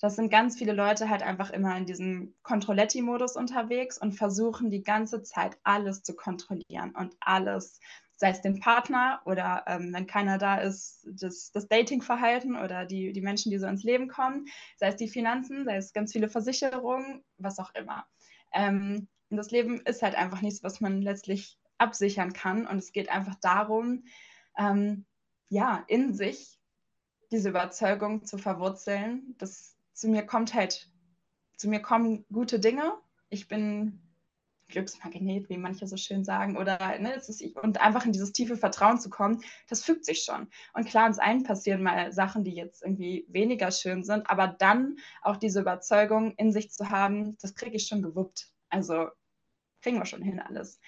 [0.00, 4.84] das sind ganz viele Leute halt einfach immer in diesem Controletti-Modus unterwegs und versuchen die
[4.84, 7.80] ganze Zeit alles zu kontrollieren und alles
[8.18, 13.12] sei es den Partner oder ähm, wenn keiner da ist, das, das Datingverhalten oder die,
[13.12, 16.28] die Menschen, die so ins Leben kommen, sei es die Finanzen, sei es ganz viele
[16.28, 18.06] Versicherungen, was auch immer.
[18.52, 22.66] Ähm, und das Leben ist halt einfach nichts, was man letztlich absichern kann.
[22.66, 24.04] Und es geht einfach darum,
[24.58, 25.06] ähm,
[25.48, 26.58] ja, in sich
[27.30, 30.90] diese Überzeugung zu verwurzeln, dass zu mir kommt halt,
[31.56, 32.94] zu mir kommen gute Dinge.
[33.30, 34.00] Ich bin
[34.68, 39.00] Glücksmagnet, wie manche so schön sagen, oder ne, ist, und einfach in dieses tiefe Vertrauen
[39.00, 40.48] zu kommen, das fügt sich schon.
[40.74, 44.96] Und klar, uns allen passieren mal Sachen, die jetzt irgendwie weniger schön sind, aber dann
[45.22, 48.48] auch diese Überzeugung in sich zu haben, das kriege ich schon gewuppt.
[48.68, 49.08] Also
[49.82, 50.80] kriegen wir schon hin alles.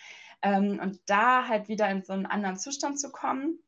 [0.43, 3.59] Ähm, und da halt wieder in so einen anderen Zustand zu kommen,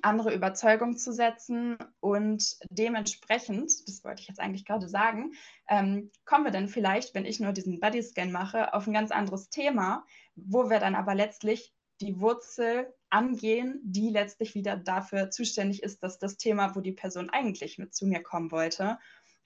[0.00, 5.32] andere Überzeugungen zu setzen und dementsprechend, das wollte ich jetzt eigentlich gerade sagen,
[5.68, 9.50] ähm, kommen wir dann vielleicht, wenn ich nur diesen Bodyscan mache, auf ein ganz anderes
[9.50, 16.02] Thema, wo wir dann aber letztlich die Wurzel angehen, die letztlich wieder dafür zuständig ist,
[16.02, 18.98] dass das Thema, wo die Person eigentlich mit zu mir kommen wollte,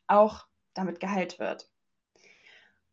[0.06, 1.68] auch damit geheilt wird.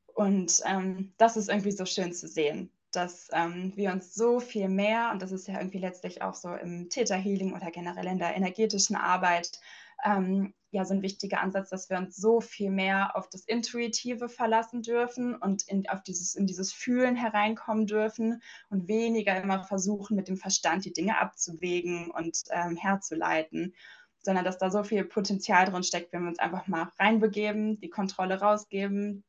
[0.08, 4.70] Und ähm, das ist irgendwie so schön zu sehen, dass ähm, wir uns so viel
[4.70, 8.36] mehr, und das ist ja irgendwie letztlich auch so im Täterhealing oder generell in der
[8.36, 9.60] energetischen Arbeit,
[10.04, 14.28] ähm, ja, so ein wichtiger Ansatz, dass wir uns so viel mehr auf das Intuitive
[14.28, 20.16] verlassen dürfen und in, auf dieses, in dieses Fühlen hereinkommen dürfen und weniger immer versuchen,
[20.16, 23.76] mit dem Verstand die Dinge abzuwägen und ähm, herzuleiten,
[24.20, 27.90] sondern dass da so viel Potenzial drin steckt, wenn wir uns einfach mal reinbegeben, die
[27.90, 29.24] Kontrolle rausgeben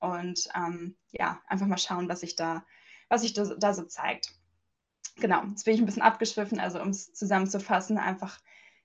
[0.00, 2.64] und ähm, ja, einfach mal schauen, was sich da
[3.08, 4.34] was sich da, da so zeigt.
[5.16, 8.38] Genau, jetzt bin ich ein bisschen abgeschwiffen, also um es zusammenzufassen, einfach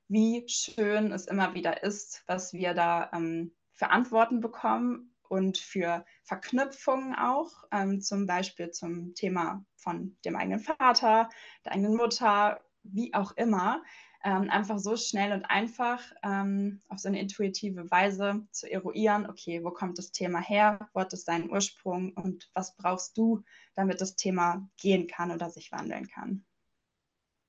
[0.07, 6.05] wie schön es immer wieder ist, was wir da ähm, für Antworten bekommen und für
[6.23, 11.29] Verknüpfungen auch, ähm, zum Beispiel zum Thema von dem eigenen Vater,
[11.65, 13.83] der eigenen Mutter, wie auch immer,
[14.23, 19.63] ähm, einfach so schnell und einfach ähm, auf so eine intuitive Weise zu eruieren, okay,
[19.63, 23.43] wo kommt das Thema her, wo hat es seinen Ursprung und was brauchst du,
[23.75, 26.45] damit das Thema gehen kann oder sich wandeln kann.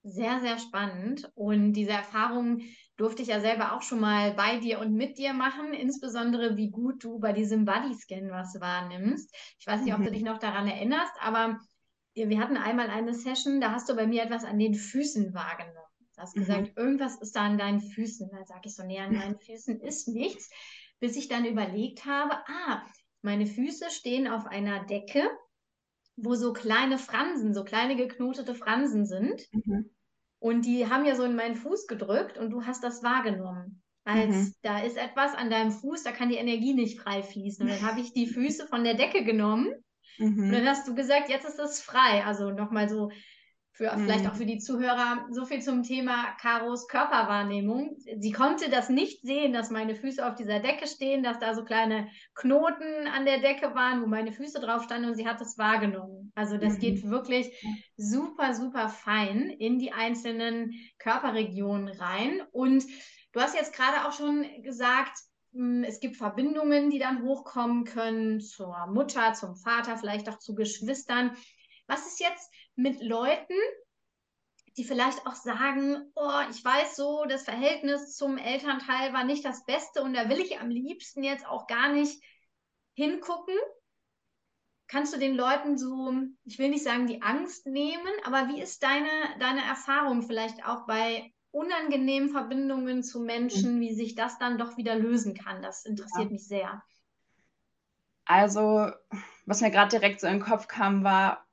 [0.07, 1.31] Sehr, sehr spannend.
[1.35, 2.61] Und diese Erfahrung
[2.97, 6.71] durfte ich ja selber auch schon mal bei dir und mit dir machen, insbesondere wie
[6.71, 9.35] gut du bei diesem Bodyscan was wahrnimmst.
[9.59, 10.13] Ich weiß nicht, ob du mhm.
[10.13, 11.59] dich noch daran erinnerst, aber
[12.15, 15.94] wir hatten einmal eine Session, da hast du bei mir etwas an den Füßen wahrgenommen.
[16.14, 16.72] Du hast gesagt, mhm.
[16.77, 18.31] irgendwas ist da an deinen Füßen.
[18.31, 20.50] Da sage ich so, nee, an meinen Füßen ist nichts.
[21.00, 22.83] Bis ich dann überlegt habe, ah,
[23.22, 25.29] meine Füße stehen auf einer Decke,
[26.16, 29.42] wo so kleine Fransen, so kleine geknotete Fransen sind.
[29.53, 29.90] Mhm.
[30.38, 33.83] Und die haben ja so in meinen Fuß gedrückt und du hast das wahrgenommen.
[34.05, 34.55] Als mhm.
[34.62, 37.66] da ist etwas an deinem Fuß, da kann die Energie nicht frei fließen.
[37.66, 39.72] Und dann habe ich die Füße von der Decke genommen
[40.18, 40.44] Mhm.
[40.44, 42.24] Und dann hast du gesagt, jetzt ist es frei.
[42.24, 43.11] Also nochmal so
[43.75, 44.05] für mhm.
[44.05, 47.97] vielleicht auch für die Zuhörer so viel zum Thema Karos Körperwahrnehmung.
[48.21, 51.65] Sie konnte das nicht sehen, dass meine Füße auf dieser Decke stehen, dass da so
[51.65, 55.59] kleine Knoten an der Decke waren, wo meine Füße drauf standen und sie hat das
[55.59, 56.31] wahrgenommen.
[56.37, 56.79] Also das mhm.
[56.79, 57.51] geht wirklich
[57.97, 62.43] super, super fein in die einzelnen Körperregionen rein.
[62.53, 62.85] Und
[63.33, 65.19] du hast jetzt gerade auch schon gesagt,
[65.53, 70.55] hm, es gibt Verbindungen, die dann hochkommen können zur Mutter, zum Vater, vielleicht auch zu
[70.55, 71.37] Geschwistern.
[71.89, 73.55] Was ist jetzt mit Leuten,
[74.77, 79.65] die vielleicht auch sagen, oh, ich weiß so, das Verhältnis zum Elternteil war nicht das
[79.65, 82.23] Beste und da will ich am liebsten jetzt auch gar nicht
[82.95, 83.55] hingucken.
[84.87, 86.13] Kannst du den Leuten so,
[86.45, 90.87] ich will nicht sagen, die Angst nehmen, aber wie ist deine, deine Erfahrung vielleicht auch
[90.87, 95.63] bei unangenehmen Verbindungen zu Menschen, wie sich das dann doch wieder lösen kann?
[95.63, 96.33] Das interessiert ja.
[96.33, 96.83] mich sehr.
[98.25, 98.91] Also,
[99.47, 101.44] was mir gerade direkt so in den Kopf kam, war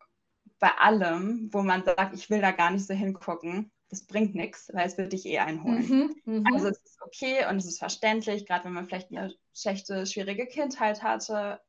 [0.61, 4.69] bei allem, wo man sagt, ich will da gar nicht so hingucken, das bringt nichts,
[4.73, 6.15] weil es wird dich eh einholen.
[6.25, 6.49] Mhm, mh.
[6.53, 10.45] Also es ist okay und es ist verständlich, gerade wenn man vielleicht eine schlechte, schwierige
[10.45, 11.59] Kindheit hatte.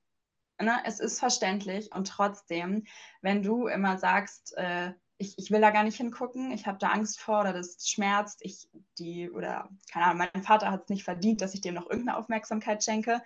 [0.60, 0.78] Ne?
[0.84, 2.84] Es ist verständlich und trotzdem,
[3.22, 6.88] wenn du immer sagst, äh, ich, ich will da gar nicht hingucken, ich habe da
[6.88, 11.04] Angst vor oder das schmerzt, ich die oder keine Ahnung, mein Vater hat es nicht
[11.04, 13.22] verdient, dass ich dem noch irgendeine Aufmerksamkeit schenke.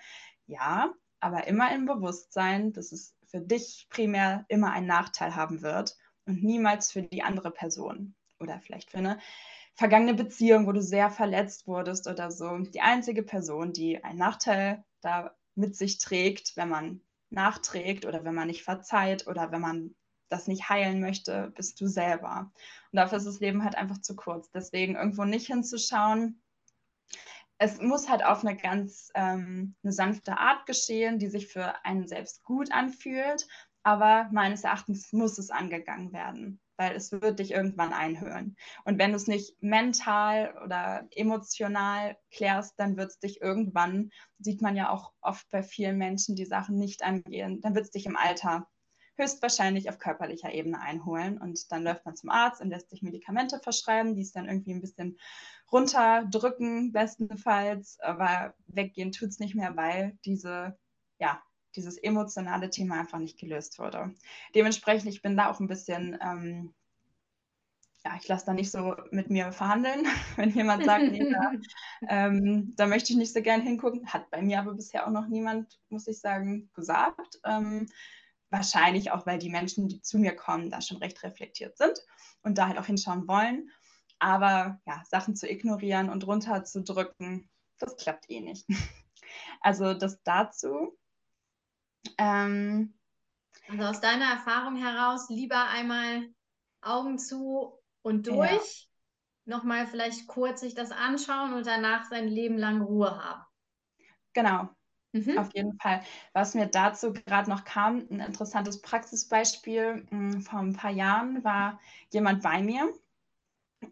[0.47, 5.95] Ja, aber immer im Bewusstsein, dass es für dich primär immer einen Nachteil haben wird
[6.25, 9.19] und niemals für die andere Person oder vielleicht für eine
[9.75, 12.57] vergangene Beziehung, wo du sehr verletzt wurdest oder so.
[12.57, 18.35] Die einzige Person, die einen Nachteil da mit sich trägt, wenn man nachträgt oder wenn
[18.35, 19.95] man nicht verzeiht oder wenn man
[20.31, 22.51] das nicht heilen möchte, bist du selber.
[22.91, 24.51] Und dafür ist das Leben halt einfach zu kurz.
[24.51, 26.41] Deswegen irgendwo nicht hinzuschauen.
[27.59, 32.07] Es muss halt auf eine ganz ähm, eine sanfte Art geschehen, die sich für einen
[32.07, 33.47] selbst gut anfühlt.
[33.83, 38.57] Aber meines Erachtens muss es angegangen werden weil es wird dich irgendwann einhören.
[38.85, 44.63] Und wenn du es nicht mental oder emotional klärst, dann wird es dich irgendwann, sieht
[44.63, 48.07] man ja auch oft bei vielen Menschen, die Sachen nicht angehen, dann wird es dich
[48.07, 48.69] im Alter
[49.17, 51.39] höchstwahrscheinlich auf körperlicher Ebene einholen.
[51.39, 54.73] Und dann läuft man zum Arzt und lässt sich Medikamente verschreiben, die es dann irgendwie
[54.73, 55.19] ein bisschen
[55.73, 60.79] runterdrücken, bestenfalls, aber weggehen tut es nicht mehr, weil diese,
[61.19, 61.43] ja,
[61.75, 64.15] dieses emotionale Thema einfach nicht gelöst wurde.
[64.55, 66.75] Dementsprechend, ich bin da auch ein bisschen, ähm,
[68.05, 71.53] ja, ich lasse da nicht so mit mir verhandeln, wenn jemand sagt, nee, da,
[72.09, 74.07] ähm, da, möchte ich nicht so gern hingucken.
[74.13, 77.41] Hat bei mir aber bisher auch noch niemand, muss ich sagen, gesagt.
[77.45, 77.89] Ähm,
[78.57, 81.99] wahrscheinlich auch, weil die Menschen, die zu mir kommen, da schon recht reflektiert sind
[82.43, 83.71] und da halt auch hinschauen wollen.
[84.19, 88.67] Aber ja, Sachen zu ignorieren und runterzudrücken, das klappt eh nicht.
[89.61, 90.97] Also das dazu.
[92.17, 92.95] Ähm,
[93.69, 96.29] also aus deiner Erfahrung heraus lieber einmal
[96.81, 98.89] Augen zu und durch,
[99.45, 99.57] ja.
[99.57, 103.43] nochmal vielleicht kurz sich das anschauen und danach sein Leben lang Ruhe haben.
[104.33, 104.69] Genau,
[105.13, 105.39] mhm.
[105.39, 106.03] auf jeden Fall.
[106.33, 111.81] Was mir dazu gerade noch kam, ein interessantes Praxisbeispiel hm, vor ein paar Jahren war
[112.11, 112.93] jemand bei mir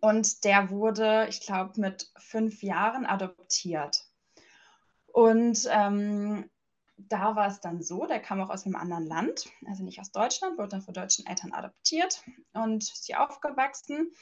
[0.00, 4.04] und der wurde, ich glaube, mit fünf Jahren adoptiert.
[5.06, 6.50] Und ähm,
[6.96, 10.12] da war es dann so, der kam auch aus einem anderen Land, also nicht aus
[10.12, 12.22] Deutschland, wurde dann von deutschen Eltern adoptiert
[12.52, 14.12] und ist hier aufgewachsen.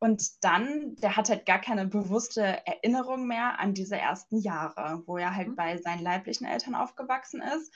[0.00, 5.16] Und dann, der hat halt gar keine bewusste Erinnerung mehr an diese ersten Jahre, wo
[5.16, 5.56] er halt mhm.
[5.56, 7.74] bei seinen leiblichen Eltern aufgewachsen ist.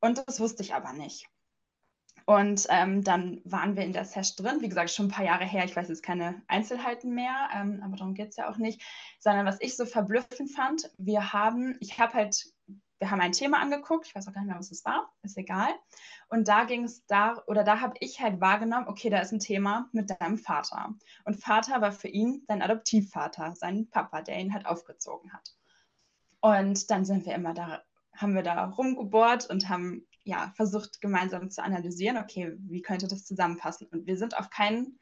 [0.00, 1.28] Und das wusste ich aber nicht.
[2.24, 5.44] Und ähm, dann waren wir in der Sesh drin, wie gesagt, schon ein paar Jahre
[5.44, 8.82] her, ich weiß jetzt keine Einzelheiten mehr, ähm, aber darum geht es ja auch nicht,
[9.20, 12.46] sondern was ich so verblüffend fand, wir haben, ich habe halt
[12.98, 15.36] wir haben ein Thema angeguckt, ich weiß auch gar nicht mehr, was es war, ist
[15.36, 15.70] egal.
[16.28, 19.38] Und da ging es da, oder da habe ich halt wahrgenommen, okay, da ist ein
[19.38, 20.94] Thema mit deinem Vater.
[21.24, 25.54] Und Vater war für ihn sein Adoptivvater, sein Papa, der ihn halt aufgezogen hat.
[26.40, 27.82] Und dann sind wir immer da,
[28.14, 33.24] haben wir da rumgebohrt und haben ja versucht, gemeinsam zu analysieren, okay, wie könnte das
[33.24, 33.88] zusammenpassen?
[33.88, 34.98] Und wir sind auf keinen,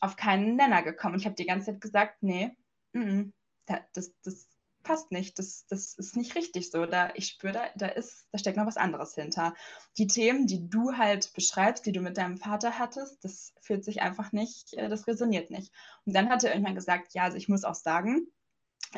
[0.00, 1.14] auf keinen Nenner gekommen.
[1.14, 2.56] Und ich habe die ganze Zeit gesagt, nee,
[2.92, 3.32] m
[3.66, 4.47] -m, das, das
[4.88, 6.86] passt nicht, das, das ist nicht richtig so.
[6.86, 7.90] Da, ich spüre, da, da,
[8.32, 9.54] da steckt noch was anderes hinter.
[9.98, 14.00] Die Themen, die du halt beschreibst, die du mit deinem Vater hattest, das fühlt sich
[14.00, 15.74] einfach nicht, äh, das resoniert nicht.
[16.06, 18.28] Und dann hat er irgendwann gesagt, ja, also ich muss auch sagen,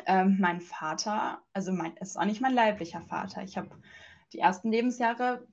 [0.05, 3.43] ähm, mein Vater, also mein, ist auch nicht mein leiblicher Vater.
[3.43, 3.69] Ich habe
[4.31, 5.45] die ersten Lebensjahre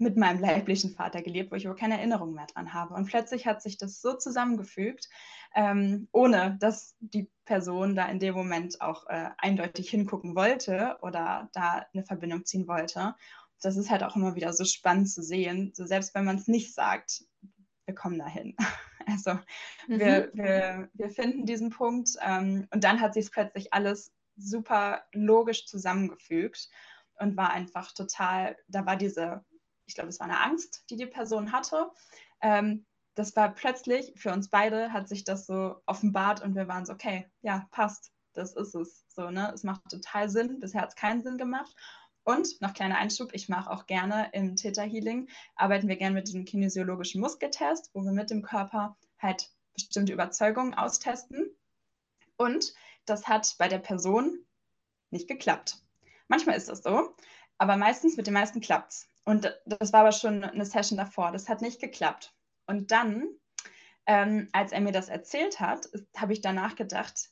[0.00, 2.94] mit meinem leiblichen Vater gelebt, wo ich aber keine Erinnerung mehr dran habe.
[2.94, 5.10] Und plötzlich hat sich das so zusammengefügt,
[5.54, 11.50] ähm, ohne dass die Person da in dem Moment auch äh, eindeutig hingucken wollte oder
[11.52, 13.14] da eine Verbindung ziehen wollte.
[13.60, 16.48] Das ist halt auch immer wieder so spannend zu sehen, so selbst wenn man es
[16.48, 17.24] nicht sagt,
[17.84, 18.56] wir kommen dahin.
[19.06, 19.32] Also
[19.88, 19.98] mhm.
[19.98, 25.66] wir, wir, wir finden diesen Punkt ähm, und dann hat sich plötzlich alles super logisch
[25.66, 26.68] zusammengefügt
[27.18, 29.42] und war einfach total, da war diese
[29.90, 31.90] ich glaube, es war eine Angst, die die Person hatte.
[32.40, 36.86] Ähm, das war plötzlich für uns beide, hat sich das so offenbart und wir waren
[36.86, 39.04] so, okay, ja, passt, das ist es.
[39.08, 39.50] So, ne?
[39.52, 40.60] Es macht total Sinn.
[40.60, 41.74] Bisher hat es keinen Sinn gemacht.
[42.22, 46.28] Und noch kleiner Einschub, ich mache auch gerne im Theta Healing, arbeiten wir gerne mit
[46.28, 51.50] diesem kinesiologischen Muskeltest, wo wir mit dem Körper halt bestimmte Überzeugungen austesten.
[52.36, 52.74] Und
[53.06, 54.38] das hat bei der Person
[55.10, 55.82] nicht geklappt.
[56.28, 57.16] Manchmal ist das so,
[57.58, 59.08] aber meistens mit den meisten klappt es.
[59.30, 61.30] Und das war aber schon eine Session davor.
[61.30, 62.34] Das hat nicht geklappt.
[62.66, 63.28] Und dann,
[64.04, 67.28] ähm, als er mir das erzählt hat, habe ich danach gedacht,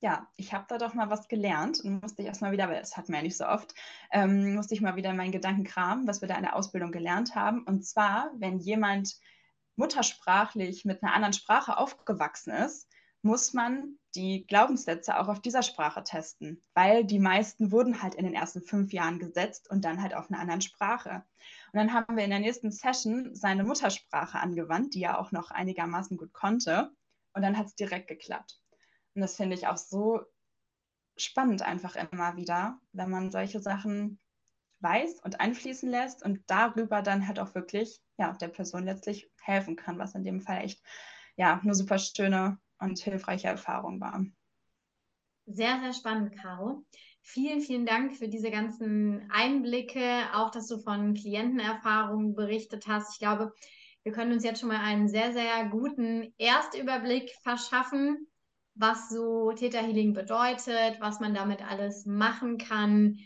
[0.00, 2.98] ja, ich habe da doch mal was gelernt und musste ich erstmal wieder, weil das
[2.98, 3.72] hatten wir ja nicht so oft,
[4.12, 6.92] ähm, musste ich mal wieder in meinen Gedanken kramen, was wir da in der Ausbildung
[6.92, 7.62] gelernt haben.
[7.62, 9.16] Und zwar, wenn jemand
[9.76, 12.90] muttersprachlich mit einer anderen Sprache aufgewachsen ist,
[13.22, 18.24] muss man die Glaubenssätze auch auf dieser Sprache testen, weil die meisten wurden halt in
[18.24, 21.24] den ersten fünf Jahren gesetzt und dann halt auf einer anderen Sprache.
[21.72, 25.50] Und dann haben wir in der nächsten Session seine Muttersprache angewandt, die er auch noch
[25.50, 26.90] einigermaßen gut konnte.
[27.34, 28.60] Und dann hat es direkt geklappt.
[29.14, 30.20] Und das finde ich auch so
[31.16, 34.20] spannend einfach immer wieder, wenn man solche Sachen
[34.80, 39.76] weiß und einfließen lässt und darüber dann halt auch wirklich ja, der Person letztlich helfen
[39.76, 40.82] kann, was in dem Fall echt
[41.36, 44.24] ja, eine super schöne und hilfreiche Erfahrung war.
[45.46, 46.84] Sehr, sehr spannend, Caro.
[47.22, 53.14] Vielen, vielen Dank für diese ganzen Einblicke, auch dass du von Klientenerfahrungen berichtet hast.
[53.14, 53.52] Ich glaube,
[54.02, 58.26] wir können uns jetzt schon mal einen sehr, sehr guten Erstüberblick verschaffen,
[58.74, 63.18] was so Theta Healing bedeutet, was man damit alles machen kann,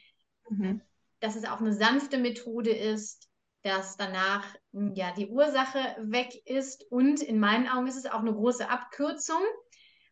[0.48, 0.80] mhm.
[1.20, 3.28] dass es auch eine sanfte Methode ist,
[3.62, 8.20] dass danach hm, ja die Ursache weg ist und in meinen Augen ist es auch
[8.20, 9.42] eine große Abkürzung,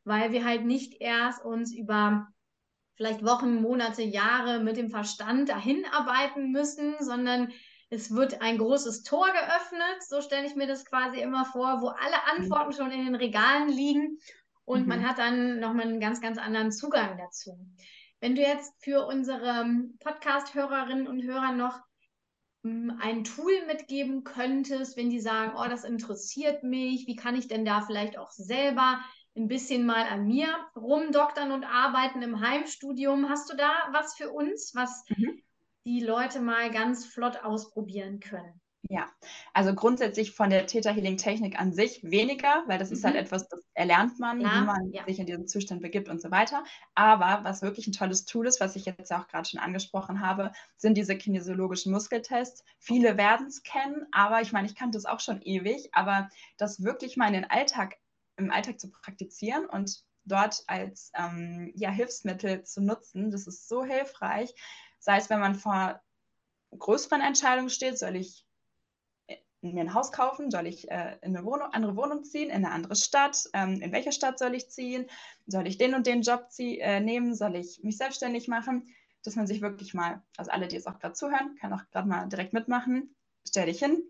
[0.05, 2.29] weil wir halt nicht erst uns über
[2.97, 7.51] vielleicht Wochen, Monate, Jahre mit dem Verstand dahin arbeiten müssen, sondern
[7.89, 11.89] es wird ein großes Tor geöffnet, so stelle ich mir das quasi immer vor, wo
[11.89, 12.21] alle.
[12.31, 14.19] Antworten schon in den Regalen liegen
[14.65, 14.89] und mhm.
[14.89, 17.59] man hat dann nochmal einen ganz, ganz anderen Zugang dazu.
[18.21, 19.67] Wenn du jetzt für unsere
[19.99, 21.81] Podcast-Hörerinnen und Hörer noch
[22.63, 27.65] ein Tool mitgeben könntest, wenn die sagen, oh, das interessiert mich, wie kann ich denn
[27.65, 29.01] da vielleicht auch selber
[29.37, 33.29] ein bisschen mal an mir rumdoktern und arbeiten im Heimstudium.
[33.29, 35.41] Hast du da was für uns, was mhm.
[35.87, 38.61] die Leute mal ganz flott ausprobieren können?
[38.89, 39.11] Ja,
[39.53, 43.21] also grundsätzlich von der Theta Healing Technik an sich weniger, weil das ist halt mhm.
[43.21, 45.05] etwas, das erlernt man, Klar, wie man ja.
[45.05, 46.65] sich in diesen Zustand begibt und so weiter.
[46.95, 50.53] Aber was wirklich ein tolles Tool ist, was ich jetzt auch gerade schon angesprochen habe,
[50.77, 52.65] sind diese kinesiologischen Muskeltests.
[52.79, 56.83] Viele werden es kennen, aber ich meine, ich kannte es auch schon ewig, aber das
[56.83, 57.99] wirklich mal in den Alltag,
[58.37, 63.85] im Alltag zu praktizieren und dort als ähm, ja, Hilfsmittel zu nutzen, das ist so
[63.85, 64.55] hilfreich.
[64.99, 66.01] Sei es, wenn man vor
[66.79, 68.47] größeren Entscheidungen steht, soll ich
[69.63, 70.51] mir ein Haus kaufen?
[70.51, 73.45] Soll ich äh, in eine Wohnung, andere Wohnung ziehen, in eine andere Stadt?
[73.53, 75.07] Ähm, in welche Stadt soll ich ziehen?
[75.47, 77.35] Soll ich den und den Job äh, nehmen?
[77.35, 78.95] Soll ich mich selbstständig machen?
[79.23, 82.09] Dass man sich wirklich mal, also alle, die jetzt auch gerade zuhören, kann auch gerade
[82.09, 83.15] mal direkt mitmachen.
[83.47, 84.03] Stell dich hin,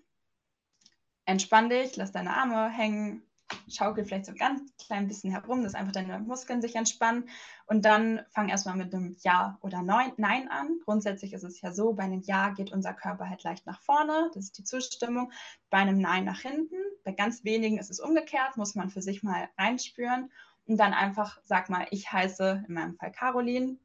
[1.25, 3.23] entspann dich, lass deine Arme hängen,
[3.69, 7.29] schaukel vielleicht so ein ganz klein bisschen herum, dass einfach deine Muskeln sich entspannen.
[7.67, 10.81] Und dann fang erstmal mit einem Ja oder Nein an.
[10.85, 14.31] Grundsätzlich ist es ja so, bei einem Ja geht unser Körper halt leicht nach vorne,
[14.35, 15.33] das ist die Zustimmung.
[15.71, 16.77] Bei einem Nein nach hinten.
[17.05, 20.31] Bei ganz wenigen ist es umgekehrt, muss man für sich mal reinspüren.
[20.67, 23.79] Und dann einfach sag mal, ich heiße in meinem Fall Caroline,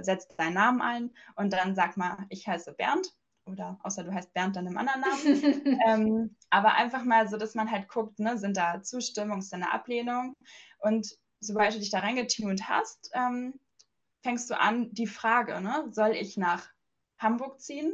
[0.00, 3.12] setz deinen Namen ein und dann sag mal, ich heiße Bernd
[3.46, 5.80] oder außer du heißt Bernd dann im anderen Namen.
[5.86, 9.56] ähm, aber einfach mal so, dass man halt guckt, ne, sind da Zustimmung, ist da
[9.56, 10.34] eine Ablehnung.
[10.78, 11.08] Und
[11.40, 13.58] sobald du dich da reingetunt hast, ähm,
[14.22, 16.66] fängst du an, die Frage, ne, soll ich nach
[17.18, 17.92] Hamburg ziehen?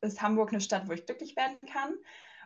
[0.00, 1.94] Ist Hamburg eine Stadt, wo ich glücklich werden kann?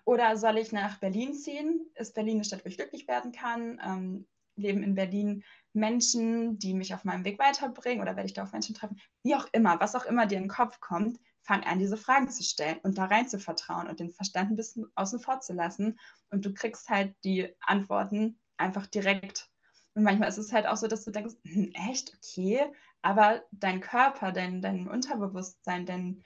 [0.04, 1.90] Oder soll ich nach Berlin ziehen?
[1.94, 3.80] Ist Berlin eine Stadt, wo ich glücklich werden kann?
[3.84, 8.02] Ähm, leben in Berlin Menschen, die mich auf meinem Weg weiterbringen?
[8.02, 9.00] Oder werde ich da auf Menschen treffen?
[9.22, 11.18] Wie auch immer, was auch immer dir in den Kopf kommt,
[11.50, 14.56] fang an, diese Fragen zu stellen und da rein zu vertrauen und den Verstand ein
[14.56, 15.98] bisschen außen vor zu lassen.
[16.30, 19.50] Und du kriegst halt die Antworten einfach direkt.
[19.94, 23.80] Und manchmal ist es halt auch so, dass du denkst, hm, echt, okay, aber dein
[23.80, 26.22] Körper, dein, dein Unterbewusstsein, dein,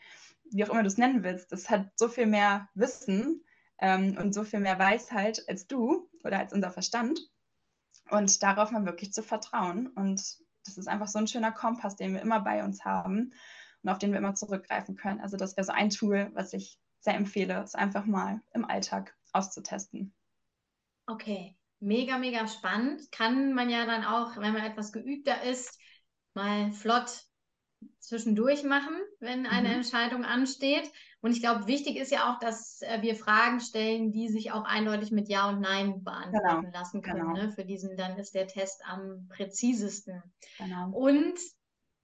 [0.50, 3.42] wie auch immer du es nennen willst, das hat so viel mehr Wissen
[3.78, 7.18] ähm, und so viel mehr Weisheit als du oder als unser Verstand.
[8.10, 9.86] Und darauf mal wirklich zu vertrauen.
[9.86, 10.20] Und
[10.66, 13.32] das ist einfach so ein schöner Kompass, den wir immer bei uns haben
[13.84, 15.20] und auf den wir immer zurückgreifen können.
[15.20, 19.14] Also das wäre so ein Tool, was ich sehr empfehle, es einfach mal im Alltag
[19.32, 20.14] auszutesten.
[21.06, 23.12] Okay, mega, mega spannend.
[23.12, 25.78] Kann man ja dann auch, wenn man etwas geübter ist,
[26.32, 27.26] mal flott
[27.98, 29.74] zwischendurch machen, wenn eine mhm.
[29.74, 30.90] Entscheidung ansteht.
[31.20, 34.64] Und ich glaube, wichtig ist ja auch, dass äh, wir Fragen stellen, die sich auch
[34.64, 36.78] eindeutig mit Ja und Nein beantworten genau.
[36.78, 37.20] lassen können.
[37.20, 37.32] Genau.
[37.32, 37.52] Ne?
[37.52, 40.22] Für diesen dann ist der Test am präzisesten.
[40.58, 40.90] Genau.
[40.90, 41.38] Und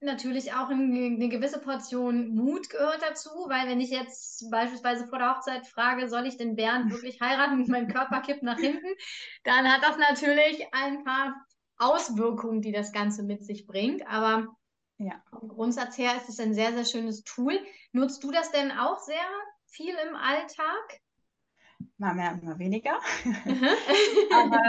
[0.00, 5.34] natürlich auch eine gewisse Portion Mut gehört dazu, weil wenn ich jetzt beispielsweise vor der
[5.34, 8.88] Hochzeit frage, soll ich den Bernd wirklich heiraten und mein Körper kippt nach hinten,
[9.44, 11.34] dann hat das natürlich ein paar
[11.76, 14.06] Auswirkungen, die das Ganze mit sich bringt.
[14.06, 14.46] Aber
[14.98, 15.22] ja.
[15.30, 17.58] vom Grundsatz her ist es ein sehr, sehr schönes Tool.
[17.92, 19.16] Nutzt du das denn auch sehr
[19.66, 21.00] viel im Alltag?
[21.96, 23.00] Mal mehr, mal weniger.
[24.34, 24.60] Aber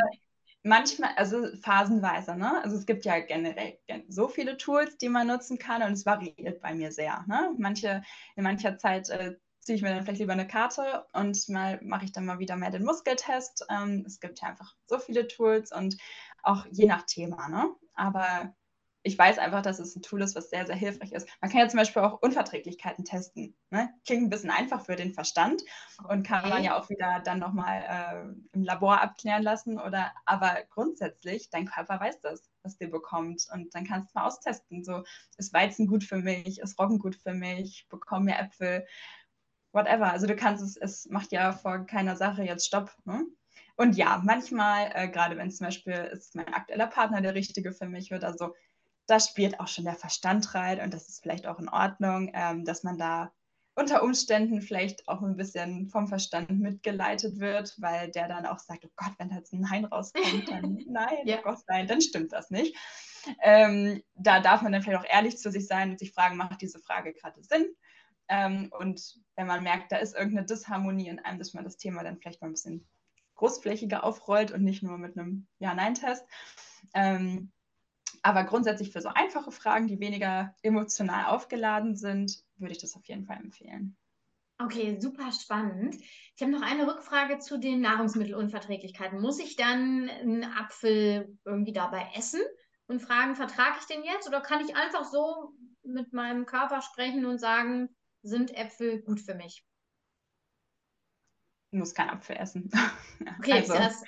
[0.64, 2.64] manchmal, also phasenweise, ne?
[2.64, 6.62] Also es gibt ja generell so viele Tools, die man nutzen kann und es variiert
[6.62, 7.24] bei mir sehr.
[7.28, 7.54] Ne?
[7.58, 8.04] Manche,
[8.36, 12.06] in mancher Zeit äh, ziehe ich mir dann vielleicht lieber eine Karte und mal mache
[12.06, 13.66] ich dann mal wieder mehr den Muskeltest.
[13.70, 15.98] Ähm, es gibt ja einfach so viele Tools und
[16.44, 17.70] auch je nach Thema, ne?
[17.94, 18.56] Aber
[19.04, 21.28] ich weiß einfach, dass es ein Tool ist, was sehr, sehr hilfreich ist.
[21.42, 23.56] Man kann ja zum Beispiel auch Unverträglichkeiten testen.
[23.72, 23.90] Ne?
[24.06, 25.64] Klingt ein bisschen einfach für den Verstand
[26.08, 29.80] und kann man ja auch wieder dann nochmal äh, im Labor abklären lassen.
[29.80, 33.48] Oder aber grundsätzlich, dein Körper weiß das, was dir bekommt.
[33.52, 34.84] Und dann kannst du mal austesten.
[34.84, 35.04] So,
[35.38, 38.86] ist Weizen gut für mich, ist Roggen gut für mich, bekomme mir Äpfel,
[39.72, 40.12] whatever.
[40.12, 42.96] Also du kannst es, es macht ja vor keiner Sache jetzt Stopp.
[43.06, 43.26] Ne?
[43.78, 47.88] Und ja, manchmal, äh, gerade wenn zum Beispiel ist mein aktueller Partner der richtige für
[47.88, 48.54] mich oder so,
[49.08, 52.66] da spielt auch schon der Verstand rein und das ist vielleicht auch in Ordnung, ähm,
[52.66, 53.32] dass man da
[53.76, 58.86] unter Umständen vielleicht auch ein bisschen vom Verstand mitgeleitet wird, weil der dann auch sagt,
[58.86, 61.40] oh Gott, wenn da jetzt ein Nein rauskommt, dann nein, ja.
[61.40, 62.76] oh Gott, nein, dann stimmt das nicht.
[63.42, 66.62] Ähm, da darf man dann vielleicht auch ehrlich zu sich sein und sich fragen, macht
[66.62, 67.66] diese Frage gerade Sinn?
[68.28, 72.04] Ähm, und wenn man merkt, da ist irgendeine Disharmonie in einem, dass man das Thema
[72.04, 72.88] dann vielleicht mal ein bisschen
[73.36, 76.26] großflächiger aufrollt und nicht nur mit einem Ja-Nein-Test.
[76.94, 77.52] Ähm,
[78.22, 83.06] aber grundsätzlich für so einfache Fragen, die weniger emotional aufgeladen sind, würde ich das auf
[83.06, 83.98] jeden Fall empfehlen.
[84.60, 85.96] Okay, super spannend.
[85.96, 89.20] Ich habe noch eine Rückfrage zu den Nahrungsmittelunverträglichkeiten.
[89.20, 92.42] Muss ich dann einen Apfel irgendwie dabei essen
[92.86, 94.28] und fragen, vertrage ich den jetzt?
[94.28, 95.54] Oder kann ich einfach so
[95.84, 97.90] mit meinem Körper sprechen und sagen,
[98.22, 99.66] sind Äpfel gut für mich?
[101.72, 102.70] Du musst keinen Apfel essen.
[103.38, 104.04] Okay, also, das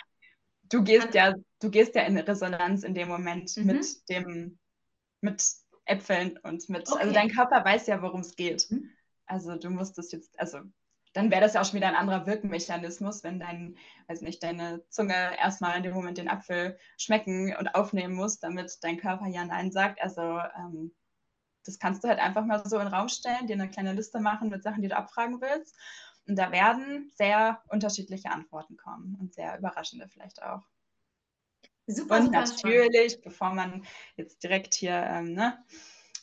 [0.74, 3.65] du gehst ja, du gehst ja in Resonanz in dem Moment mhm.
[3.65, 4.57] mit dem,
[5.21, 5.43] mit
[5.86, 7.03] Äpfeln und mit, also okay.
[7.03, 8.69] also dein Körper weiß ja, worum es geht.
[8.69, 8.89] Mhm.
[9.26, 10.59] Also du musst es jetzt, also
[11.13, 14.84] dann wäre das ja auch schon wieder ein anderer Wirkmechanismus, wenn dein, weiß nicht, deine
[14.89, 19.45] Zunge erstmal in dem Moment den Apfel schmecken und aufnehmen muss, damit dein Körper ja
[19.45, 20.01] Nein sagt.
[20.01, 20.91] Also ähm,
[21.65, 24.19] das kannst du halt einfach mal so in den Raum stellen, dir eine kleine Liste
[24.19, 25.78] machen mit Sachen, die du abfragen willst.
[26.28, 30.61] Und da werden sehr unterschiedliche Antworten kommen und sehr überraschende vielleicht auch.
[31.86, 33.84] Super, und natürlich, bevor man
[34.15, 35.65] jetzt direkt hier ähm, ne,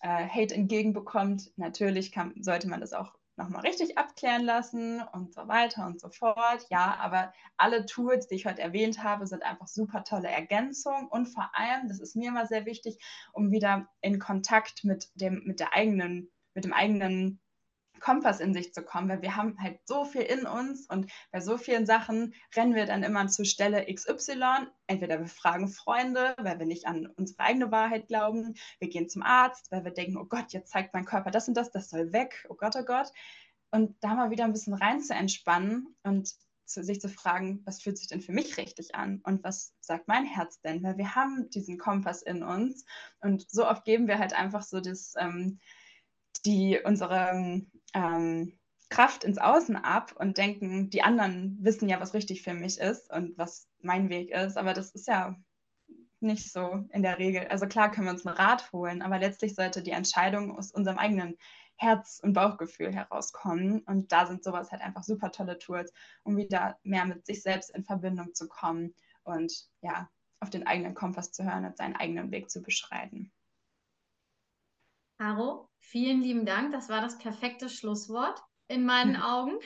[0.01, 5.49] äh, Hate entgegenbekommt, natürlich kann, sollte man das auch nochmal richtig abklären lassen und so
[5.49, 6.67] weiter und so fort.
[6.71, 11.27] Ja, aber alle Tools, die ich heute erwähnt habe, sind einfach super tolle Ergänzungen und
[11.27, 12.99] vor allem, das ist mir immer sehr wichtig,
[13.33, 17.41] um wieder in Kontakt mit dem, mit der eigenen, mit dem eigenen
[18.01, 21.41] Kompass in sich zu kommen, weil wir haben halt so viel in uns und bei
[21.41, 24.67] so vielen Sachen rennen wir dann immer zur Stelle XY.
[24.87, 29.23] Entweder wir fragen Freunde, weil wir nicht an unsere eigene Wahrheit glauben, wir gehen zum
[29.23, 32.13] Arzt, weil wir denken, oh Gott, jetzt zeigt mein Körper das und das, das soll
[32.13, 33.13] weg, oh Gott, oh Gott.
[33.71, 36.35] Und da mal wieder ein bisschen rein zu entspannen und
[36.71, 40.09] zu, sich zu fragen, was fühlt sich denn für mich richtig an und was sagt
[40.09, 40.83] mein Herz denn?
[40.83, 42.85] Weil wir haben diesen Kompass in uns
[43.21, 45.59] und so oft geben wir halt einfach so das, ähm,
[46.45, 47.63] die unsere
[47.95, 52.79] ähm, Kraft ins Außen ab und denken, die anderen wissen ja, was richtig für mich
[52.79, 54.57] ist und was mein Weg ist.
[54.57, 55.37] Aber das ist ja
[56.21, 57.47] nicht so in der Regel.
[57.49, 60.99] Also klar können wir uns einen Rat holen, aber letztlich sollte die Entscheidung aus unserem
[60.99, 61.37] eigenen
[61.77, 63.81] Herz- und Bauchgefühl herauskommen.
[63.87, 65.93] Und da sind sowas halt einfach super tolle Tools,
[66.25, 70.11] um wieder mehr mit sich selbst in Verbindung zu kommen und ja,
[70.41, 73.33] auf den eigenen Kompass zu hören und seinen eigenen Weg zu beschreiten.
[75.21, 76.73] Caro, vielen lieben Dank.
[76.73, 79.17] Das war das perfekte Schlusswort in meinen.
[79.23, 79.59] Augen.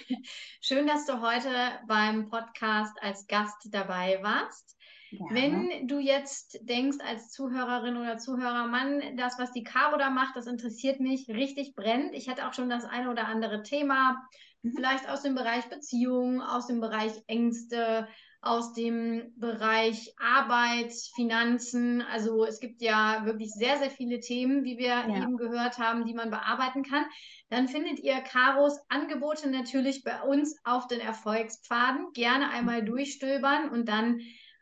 [0.60, 1.48] Schön, dass du heute
[1.86, 4.76] beim Podcast als Gast dabei warst.
[5.12, 5.26] Ja.
[5.30, 10.34] Wenn du jetzt denkst als Zuhörerin oder Zuhörer, Mann, das, was die Caro da macht,
[10.34, 12.14] das interessiert mich richtig brennend.
[12.14, 14.26] Ich hätte auch schon das eine oder andere Thema,
[14.62, 14.72] mhm.
[14.74, 18.08] vielleicht aus dem Bereich Beziehung, aus dem Bereich Ängste,
[18.46, 22.02] aus dem Bereich Arbeit, Finanzen.
[22.02, 25.22] Also es gibt ja wirklich sehr, sehr viele Themen, wie wir ja.
[25.22, 27.04] eben gehört haben, die man bearbeiten kann.
[27.48, 32.12] Dann findet ihr Karos Angebote natürlich bei uns auf den Erfolgspfaden.
[32.12, 32.86] Gerne einmal mhm.
[32.86, 34.20] durchstöbern und dann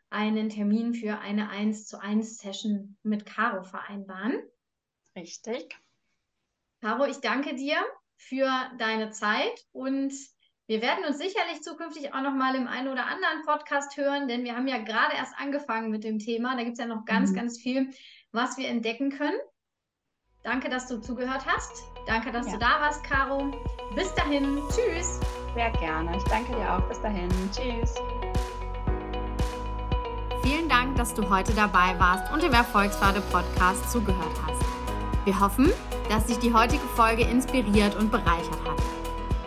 [0.09, 4.35] einen Termin für eine 1 zu 1 Session mit Caro vereinbaren.
[5.15, 5.75] Richtig.
[6.81, 7.77] Caro, ich danke dir
[8.15, 10.13] für deine Zeit und
[10.67, 14.45] wir werden uns sicherlich zukünftig auch noch mal im einen oder anderen Podcast hören, denn
[14.45, 16.55] wir haben ja gerade erst angefangen mit dem Thema.
[16.55, 17.35] Da gibt es ja noch ganz, mhm.
[17.35, 17.89] ganz viel,
[18.31, 19.37] was wir entdecken können.
[20.43, 21.83] Danke, dass du zugehört hast.
[22.07, 22.53] Danke, dass ja.
[22.53, 23.51] du da warst, Caro.
[23.95, 24.61] Bis dahin.
[24.69, 25.19] Tschüss.
[25.53, 26.15] Sehr gerne.
[26.15, 26.87] Ich danke dir auch.
[26.87, 27.29] Bis dahin.
[27.51, 27.95] Tschüss.
[30.43, 34.61] Vielen Dank, dass du heute dabei warst und dem Erfolgspfade Podcast zugehört hast.
[35.25, 35.71] Wir hoffen,
[36.09, 38.92] dass dich die heutige Folge inspiriert und bereichert hat.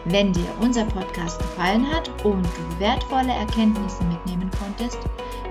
[0.06, 4.98] Wenn dir unser Podcast gefallen hat und du wertvolle Erkenntnisse mitnehmen konntest,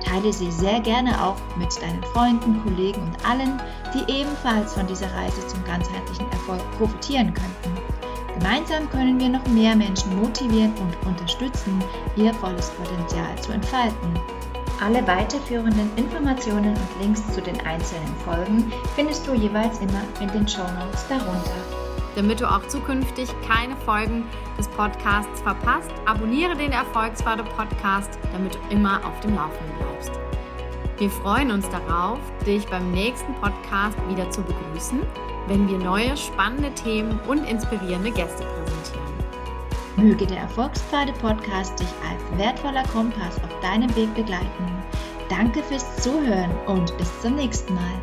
[0.05, 3.59] Teile sie sehr gerne auch mit deinen Freunden, Kollegen und allen,
[3.93, 7.75] die ebenfalls von dieser Reise zum ganzheitlichen Erfolg profitieren könnten.
[8.37, 11.83] Gemeinsam können wir noch mehr Menschen motivieren und unterstützen,
[12.15, 14.19] ihr volles Potenzial zu entfalten.
[14.83, 20.47] Alle weiterführenden Informationen und Links zu den einzelnen Folgen findest du jeweils immer in den
[20.47, 21.84] Show Notes darunter.
[22.15, 24.23] Damit du auch zukünftig keine Folgen
[24.57, 30.11] des Podcasts verpasst, abonniere den Erfolgspfade Podcast, damit du immer auf dem Laufenden bleibst.
[30.97, 35.01] Wir freuen uns darauf, dich beim nächsten Podcast wieder zu begrüßen,
[35.47, 39.05] wenn wir neue spannende Themen und inspirierende Gäste präsentieren.
[39.97, 44.71] Möge der Erfolgspfade Podcast dich als wertvoller Kompass auf deinem Weg begleiten.
[45.29, 48.01] Danke fürs Zuhören und bis zum nächsten Mal.